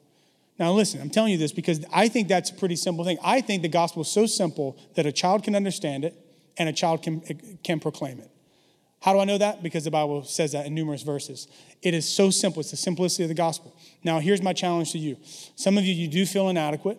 [0.59, 3.18] Now, listen, I'm telling you this because I think that's a pretty simple thing.
[3.23, 6.14] I think the gospel is so simple that a child can understand it
[6.57, 7.20] and a child can,
[7.64, 8.31] can proclaim it.
[9.01, 9.64] How do I know that?
[9.64, 11.49] Because the Bible says that in numerous verses.
[11.83, 12.61] It is so simple.
[12.61, 13.77] It's the simplicity of the gospel.
[14.05, 15.16] Now, here's my challenge to you.
[15.57, 16.99] Some of you, you do feel inadequate.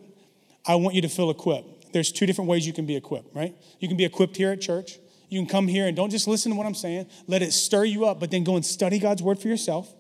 [0.65, 1.93] I want you to feel equipped.
[1.93, 3.55] There's two different ways you can be equipped, right?
[3.79, 4.99] You can be equipped here at church.
[5.29, 7.07] You can come here and don't just listen to what I'm saying.
[7.27, 9.93] Let it stir you up, but then go and study God's word for yourself.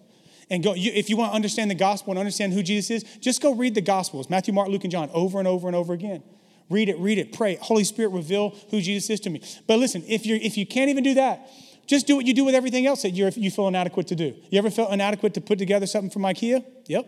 [0.53, 3.03] And go, you, if you want to understand the gospel and understand who Jesus is,
[3.17, 5.93] just go read the gospels Matthew, Mark, Luke, and John over and over and over
[5.93, 6.21] again.
[6.69, 7.55] Read it, read it, pray.
[7.55, 9.41] Holy Spirit, reveal who Jesus is to me.
[9.65, 11.49] But listen, if, you're, if you can't even do that,
[11.87, 14.35] just do what you do with everything else that you you feel inadequate to do.
[14.51, 16.63] You ever felt inadequate to put together something from IKEA?
[16.85, 17.07] Yep.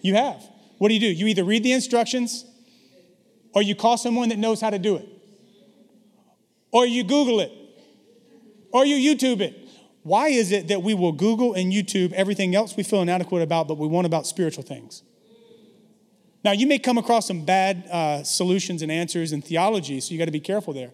[0.00, 0.42] You have.
[0.78, 1.06] What do you do?
[1.08, 2.46] You either read the instructions
[3.52, 5.06] or you call someone that knows how to do it.
[6.70, 7.52] Or you Google it.
[8.72, 9.65] Or you YouTube it.
[10.06, 13.66] Why is it that we will Google and YouTube everything else we feel inadequate about,
[13.66, 15.02] but we want about spiritual things?
[16.44, 20.18] Now, you may come across some bad uh, solutions and answers and theology, so you
[20.18, 20.92] got to be careful there.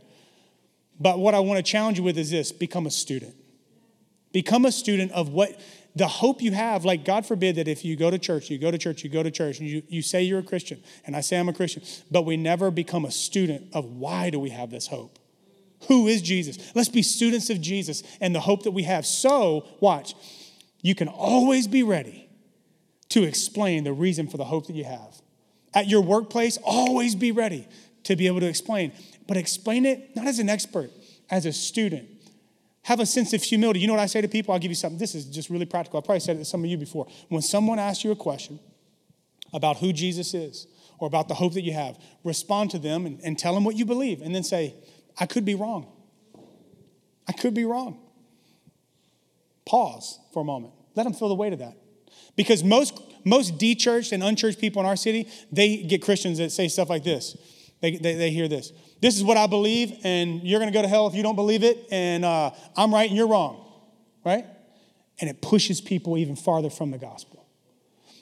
[0.98, 3.34] But what I want to challenge you with is this become a student.
[4.32, 5.60] Become a student of what
[5.94, 6.86] the hope you have.
[6.86, 9.22] Like, God forbid that if you go to church, you go to church, you go
[9.22, 11.82] to church, and you, you say you're a Christian, and I say I'm a Christian,
[12.10, 15.18] but we never become a student of why do we have this hope?
[15.89, 16.72] Who is Jesus?
[16.74, 19.05] Let's be students of Jesus and the hope that we have.
[19.07, 20.14] So, watch,
[20.80, 22.28] you can always be ready
[23.11, 25.20] to explain the reason for the hope that you have.
[25.74, 27.66] At your workplace, always be ready
[28.05, 28.93] to be able to explain,
[29.26, 30.91] but explain it not as an expert,
[31.30, 32.09] as a student.
[32.85, 33.80] Have a sense of humility.
[33.80, 34.53] You know what I say to people?
[34.53, 34.99] I'll give you something.
[34.99, 35.99] This is just really practical.
[35.99, 37.07] I probably said it to some of you before.
[37.28, 38.59] When someone asks you a question
[39.53, 40.66] about who Jesus is
[40.99, 43.76] or about the hope that you have, respond to them and, and tell them what
[43.76, 44.74] you believe, and then say,
[45.18, 45.86] I could be wrong.
[47.28, 47.98] I could be wrong.
[49.64, 50.72] Pause for a moment.
[50.94, 51.76] Let them feel the weight of that.
[52.36, 56.68] Because most, most de-churched and unchurched people in our city, they get Christians that say
[56.68, 57.36] stuff like this.
[57.80, 58.72] They, they, they hear this.
[59.00, 61.36] This is what I believe, and you're going to go to hell if you don't
[61.36, 63.82] believe it, and uh, I'm right and you're wrong,
[64.24, 64.46] right?
[65.20, 67.46] And it pushes people even farther from the gospel.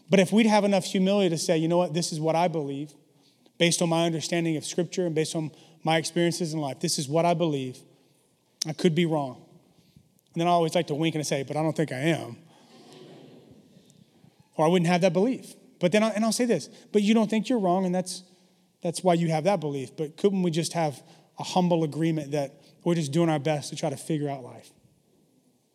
[0.08, 2.48] But if we'd have enough humility to say, you know what, this is what I
[2.48, 2.94] believe,
[3.58, 5.50] based on my understanding of Scripture and based on
[5.82, 6.80] my experiences in life.
[6.80, 7.78] This is what I believe.
[8.66, 9.42] I could be wrong.
[10.34, 12.36] And then I always like to wink and say, but I don't think I am.
[14.56, 15.54] Or I wouldn't have that belief.
[15.80, 18.22] But then, I, and I'll say this, but you don't think you're wrong, and that's,
[18.82, 19.96] that's why you have that belief.
[19.96, 21.02] But couldn't we just have
[21.38, 24.70] a humble agreement that we're just doing our best to try to figure out life?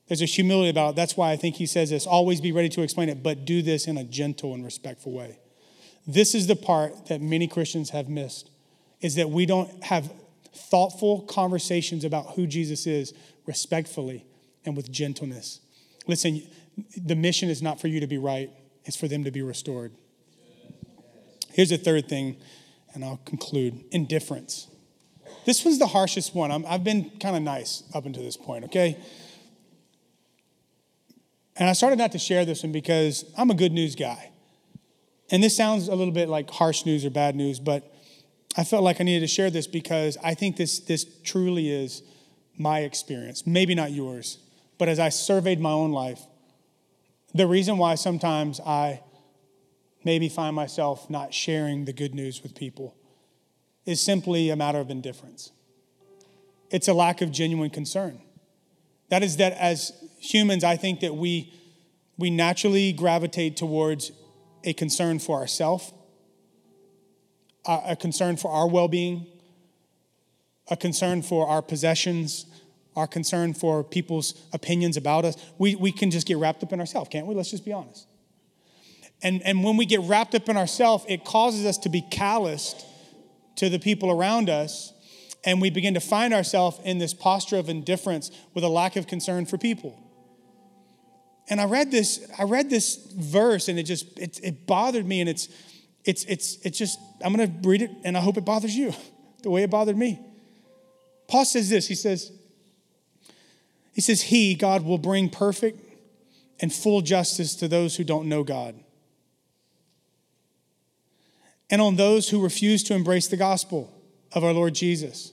[0.07, 0.95] There's a humility about it.
[0.95, 3.63] That's why I think he says this always be ready to explain it, but do
[3.63, 5.39] this in a gentle and respectful way.
[6.05, 8.51] This is the part that many Christians have missed
[9.01, 10.11] is that we don't have
[10.53, 13.13] thoughtful conversations about who Jesus is
[13.45, 14.25] respectfully
[14.65, 15.59] and with gentleness.
[16.07, 16.41] Listen,
[16.97, 18.49] the mission is not for you to be right,
[18.85, 19.91] it's for them to be restored.
[21.51, 22.37] Here's the third thing,
[22.93, 24.67] and I'll conclude indifference.
[25.45, 26.51] This was the harshest one.
[26.51, 28.97] i have been kind of nice up until this point, okay?
[31.55, 34.31] And I started not to share this one because I'm a good news guy.
[35.31, 37.94] And this sounds a little bit like harsh news or bad news, but
[38.57, 42.03] I felt like I needed to share this because I think this, this truly is
[42.57, 43.45] my experience.
[43.45, 44.37] Maybe not yours,
[44.77, 46.21] but as I surveyed my own life,
[47.33, 49.01] the reason why sometimes I
[50.05, 52.95] maybe find myself not sharing the good news with people
[53.85, 55.51] is simply a matter of indifference.
[56.71, 58.21] It's a lack of genuine concern.
[59.09, 61.53] That is that as humans, I think that we,
[62.17, 64.11] we naturally gravitate towards
[64.63, 65.91] a concern for ourselves
[67.67, 69.25] a concern for our well being,
[70.69, 72.45] a concern for our possessions,
[72.95, 75.35] our concern for people's opinions about us.
[75.57, 77.35] We, we can just get wrapped up in ourselves, can't we?
[77.35, 78.07] Let's just be honest.
[79.21, 82.85] And, and when we get wrapped up in ourselves, it causes us to be calloused
[83.57, 84.93] to the people around us,
[85.43, 89.07] and we begin to find ourselves in this posture of indifference with a lack of
[89.07, 90.01] concern for people.
[91.47, 95.21] And I read this, I read this verse, and it just it, it bothered me,
[95.21, 95.47] and it's
[96.05, 98.93] it's, it's, it's just, I'm going to read it and I hope it bothers you
[99.41, 100.19] the way it bothered me.
[101.27, 102.31] Paul says this he says,
[103.93, 105.79] he says, He, God, will bring perfect
[106.59, 108.75] and full justice to those who don't know God.
[111.69, 113.91] And on those who refuse to embrace the gospel
[114.33, 115.31] of our Lord Jesus.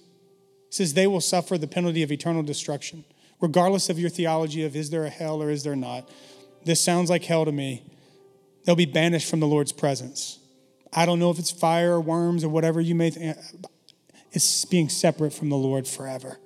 [0.68, 3.04] He says, They will suffer the penalty of eternal destruction.
[3.40, 6.08] regardless of your theology of is there a hell or is there not.
[6.64, 7.82] This sounds like hell to me.
[8.64, 10.38] They'll be banished from the Lord's presence.
[10.92, 13.36] I don't know if it's fire or worms or whatever you may think.
[14.32, 16.38] It's being separate from the Lord forever.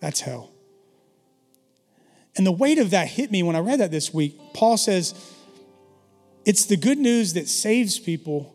[0.00, 0.50] That's hell.
[2.36, 4.38] And the weight of that hit me when I read that this week.
[4.54, 5.14] Paul says,
[6.44, 8.54] it's the good news that saves people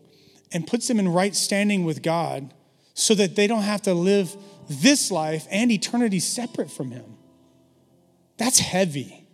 [0.52, 2.52] and puts them in right standing with God
[2.94, 4.36] so that they don't have to live
[4.68, 7.16] this life and eternity separate from Him.
[8.36, 9.26] That's heavy.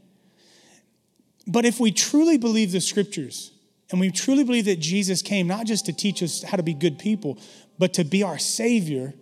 [1.46, 3.52] But if we truly believe the scriptures
[3.90, 6.74] and we truly believe that Jesus came not just to teach us how to be
[6.74, 7.38] good people,
[7.78, 9.14] but to be our Savior,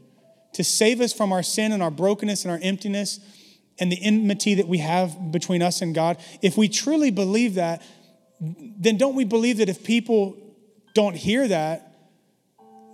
[0.55, 3.21] to save us from our sin and our brokenness and our emptiness
[3.79, 7.83] and the enmity that we have between us and God, if we truly believe that,
[8.41, 10.37] then don't we believe that if people
[10.95, 11.93] don't hear that,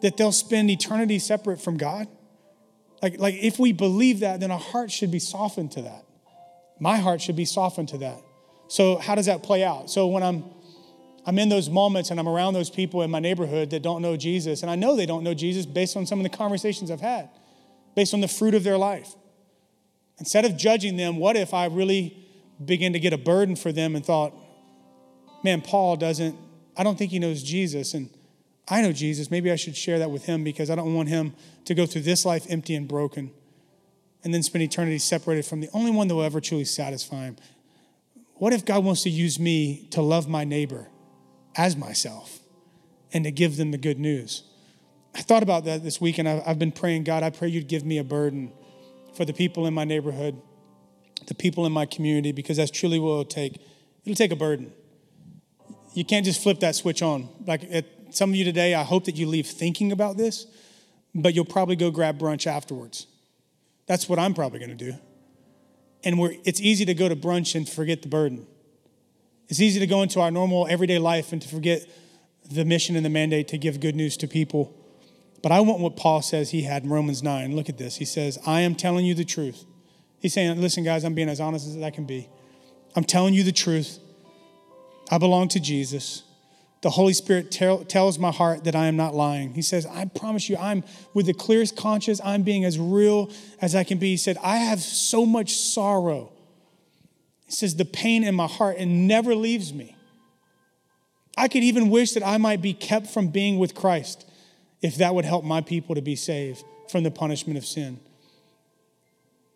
[0.00, 2.08] that they'll spend eternity separate from God?
[3.02, 6.04] Like, like if we believe that, then our heart should be softened to that.
[6.80, 8.20] My heart should be softened to that.
[8.68, 9.90] So how does that play out?
[9.90, 10.44] So when I'm
[11.26, 14.16] I'm in those moments and I'm around those people in my neighborhood that don't know
[14.16, 17.00] Jesus, and I know they don't know Jesus based on some of the conversations I've
[17.00, 17.28] had,
[17.94, 19.14] based on the fruit of their life.
[20.18, 22.16] Instead of judging them, what if I really
[22.64, 24.34] begin to get a burden for them and thought,
[25.42, 26.36] man, Paul doesn't,
[26.76, 27.94] I don't think he knows Jesus.
[27.94, 28.10] And
[28.68, 29.30] I know Jesus.
[29.30, 32.02] Maybe I should share that with him because I don't want him to go through
[32.02, 33.30] this life empty and broken
[34.22, 37.36] and then spend eternity separated from the only one that will ever truly satisfy him.
[38.34, 40.88] What if God wants to use me to love my neighbor
[41.57, 42.40] as myself
[43.12, 44.44] and to give them the good news?
[45.14, 47.84] I thought about that this week and I've been praying, God, I pray you'd give
[47.84, 48.53] me a burden
[49.16, 50.40] for the people in my neighborhood,
[51.26, 53.61] the people in my community, because that's truly what it'll take.
[54.05, 54.72] It'll take a burden.
[55.94, 57.28] You can't just flip that switch on.
[57.44, 57.62] Like
[58.11, 60.46] some of you today, I hope that you leave thinking about this,
[61.14, 63.09] but you'll probably go grab brunch afterwards.
[63.86, 64.94] That's what I'm probably going to do.
[66.05, 68.46] And it's easy to go to brunch and forget the burden.
[69.51, 71.84] It's easy to go into our normal everyday life and to forget
[72.48, 74.72] the mission and the mandate to give good news to people.
[75.42, 77.57] But I want what Paul says he had in Romans 9.
[77.57, 77.96] Look at this.
[77.96, 79.64] He says, I am telling you the truth.
[80.20, 82.28] He's saying, Listen, guys, I'm being as honest as I can be.
[82.94, 83.98] I'm telling you the truth.
[85.11, 86.22] I belong to Jesus.
[86.82, 89.55] The Holy Spirit tell, tells my heart that I am not lying.
[89.55, 93.30] He says, I promise you, I'm with the clearest conscience, I'm being as real
[93.61, 94.11] as I can be.
[94.11, 96.32] He said, I have so much sorrow.
[97.51, 99.96] He says, the pain in my heart, it never leaves me.
[101.36, 104.24] I could even wish that I might be kept from being with Christ
[104.82, 107.98] if that would help my people to be saved from the punishment of sin.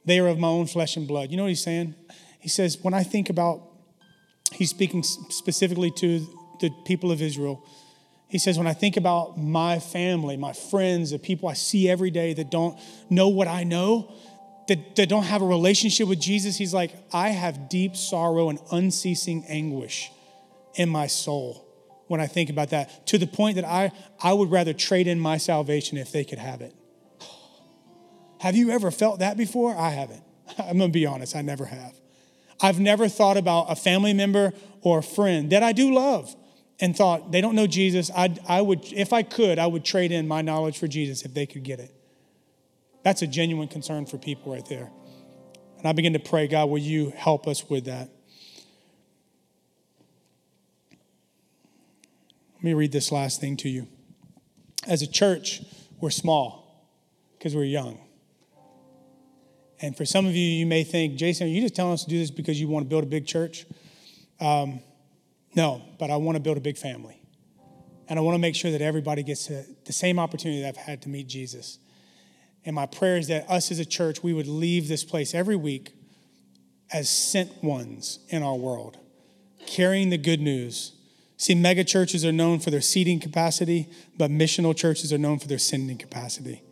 [0.04, 1.30] They are of my own flesh and blood.
[1.30, 1.94] You know what he's saying?
[2.40, 3.62] He says, when I think about,
[4.50, 6.26] he's speaking specifically to
[6.60, 7.64] the people of Israel.
[8.26, 12.10] He says, when I think about my family, my friends, the people I see every
[12.10, 12.76] day that don't
[13.08, 14.12] know what I know,
[14.68, 18.58] that, that don't have a relationship with Jesus, he's like, I have deep sorrow and
[18.70, 20.10] unceasing anguish
[20.74, 21.64] in my soul
[22.06, 23.90] when I think about that, to the point that I,
[24.22, 26.74] I would rather trade in my salvation if they could have it.
[28.40, 29.74] Have you ever felt that before?
[29.74, 30.22] I haven't.
[30.58, 31.94] I'm gonna be honest, I never have.
[32.60, 34.52] I've never thought about a family member
[34.82, 36.34] or a friend that I do love
[36.80, 38.10] and thought they don't know Jesus.
[38.14, 41.34] I, I would, if I could, I would trade in my knowledge for Jesus if
[41.34, 41.94] they could get it.
[43.04, 44.90] That's a genuine concern for people right there.
[45.78, 48.08] And I begin to pray, God, will you help us with that?
[52.54, 53.86] Let me read this last thing to you.
[54.86, 55.62] As a church,
[56.00, 56.88] we're small
[57.38, 58.00] because we're young.
[59.82, 62.10] And for some of you, you may think, Jason, are you just telling us to
[62.10, 63.66] do this because you want to build a big church?
[64.40, 64.80] Um,
[65.54, 67.20] no, but I want to build a big family.
[68.08, 70.76] And I want to make sure that everybody gets to, the same opportunity that I've
[70.76, 71.78] had to meet Jesus.
[72.64, 75.56] And my prayer is that us as a church, we would leave this place every
[75.56, 75.92] week
[76.92, 78.98] as sent ones in our world,
[79.66, 80.92] carrying the good news
[81.36, 85.48] See, mega churches are known for their seating capacity, but missional churches are known for
[85.48, 86.62] their sending capacity.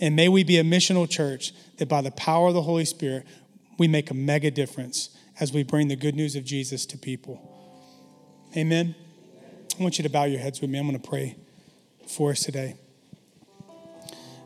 [0.00, 3.26] And may we be a missional church that by the power of the Holy Spirit,
[3.78, 7.40] we make a mega difference as we bring the good news of Jesus to people.
[8.56, 8.94] Amen.
[9.78, 10.78] I want you to bow your heads with me.
[10.78, 11.36] I'm going to pray
[12.06, 12.74] for us today.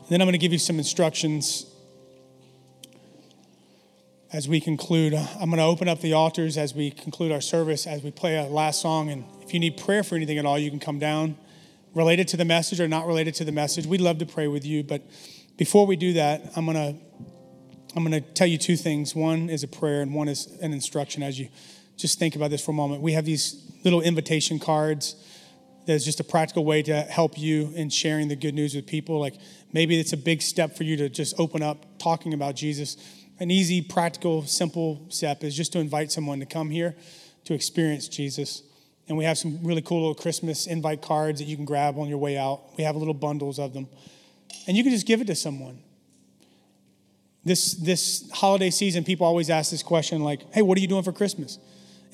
[0.09, 1.65] Then I'm going to give you some instructions
[4.31, 5.13] as we conclude.
[5.13, 8.11] Uh, I'm going to open up the altars as we conclude our service, as we
[8.11, 9.09] play a last song.
[9.09, 11.37] And if you need prayer for anything at all, you can come down
[11.93, 13.85] related to the message or not related to the message.
[13.85, 14.83] We'd love to pray with you.
[14.83, 15.01] But
[15.57, 17.01] before we do that, I'm going to.
[17.97, 19.15] I'm going to tell you two things.
[19.15, 21.47] One is a prayer, and one is an instruction as you
[21.95, 23.01] just think about this for a moment.
[23.01, 25.15] We have these little invitation cards.
[25.85, 29.19] There's just a practical way to help you in sharing the good news with people.
[29.19, 29.35] Like
[29.71, 32.97] maybe it's a big step for you to just open up talking about Jesus
[33.39, 36.95] an easy, practical, simple step is just to invite someone to come here
[37.45, 38.63] to experience Jesus.
[39.07, 42.07] And we have some really cool little Christmas invite cards that you can grab on
[42.07, 42.61] your way out.
[42.77, 43.87] We have little bundles of them.
[44.67, 45.79] And you can just give it to someone.
[47.43, 51.03] This, this holiday season, people always ask this question like, hey, what are you doing
[51.03, 51.59] for Christmas?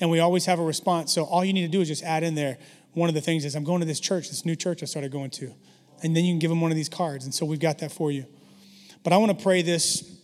[0.00, 1.12] And we always have a response.
[1.12, 2.58] So all you need to do is just add in there
[2.94, 5.10] one of the things is I'm going to this church, this new church I started
[5.12, 5.54] going to.
[6.02, 7.24] And then you can give them one of these cards.
[7.24, 8.26] And so we've got that for you.
[9.02, 10.18] But I want to pray this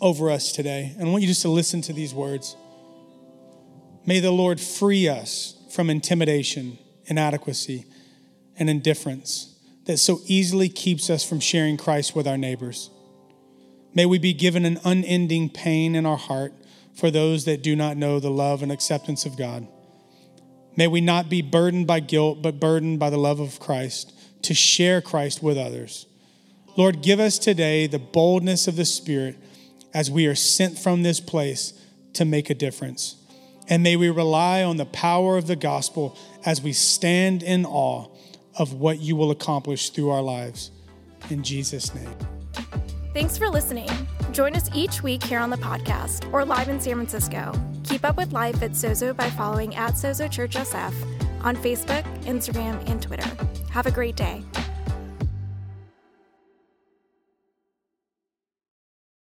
[0.00, 0.94] over us today.
[0.98, 2.56] And I want you just to listen to these words.
[4.04, 7.84] May the Lord free us from intimidation, inadequacy,
[8.58, 12.90] and indifference that so easily keeps us from sharing Christ with our neighbors.
[13.94, 16.52] May we be given an unending pain in our heart
[16.94, 19.66] for those that do not know the love and acceptance of God.
[20.76, 24.12] May we not be burdened by guilt, but burdened by the love of Christ
[24.42, 26.06] to share Christ with others.
[26.76, 29.36] Lord, give us today the boldness of the Spirit
[29.92, 31.74] as we are sent from this place
[32.14, 33.16] to make a difference.
[33.68, 38.08] And may we rely on the power of the gospel as we stand in awe
[38.58, 40.70] of what you will accomplish through our lives.
[41.30, 42.16] In Jesus' name.
[43.12, 43.90] Thanks for listening.
[44.32, 47.52] Join us each week here on the podcast or live in San Francisco.
[47.84, 50.94] Keep up with life at Sozo by following at Sozo Church SF
[51.44, 53.28] on Facebook, Instagram, and Twitter.
[53.70, 54.42] Have a great day.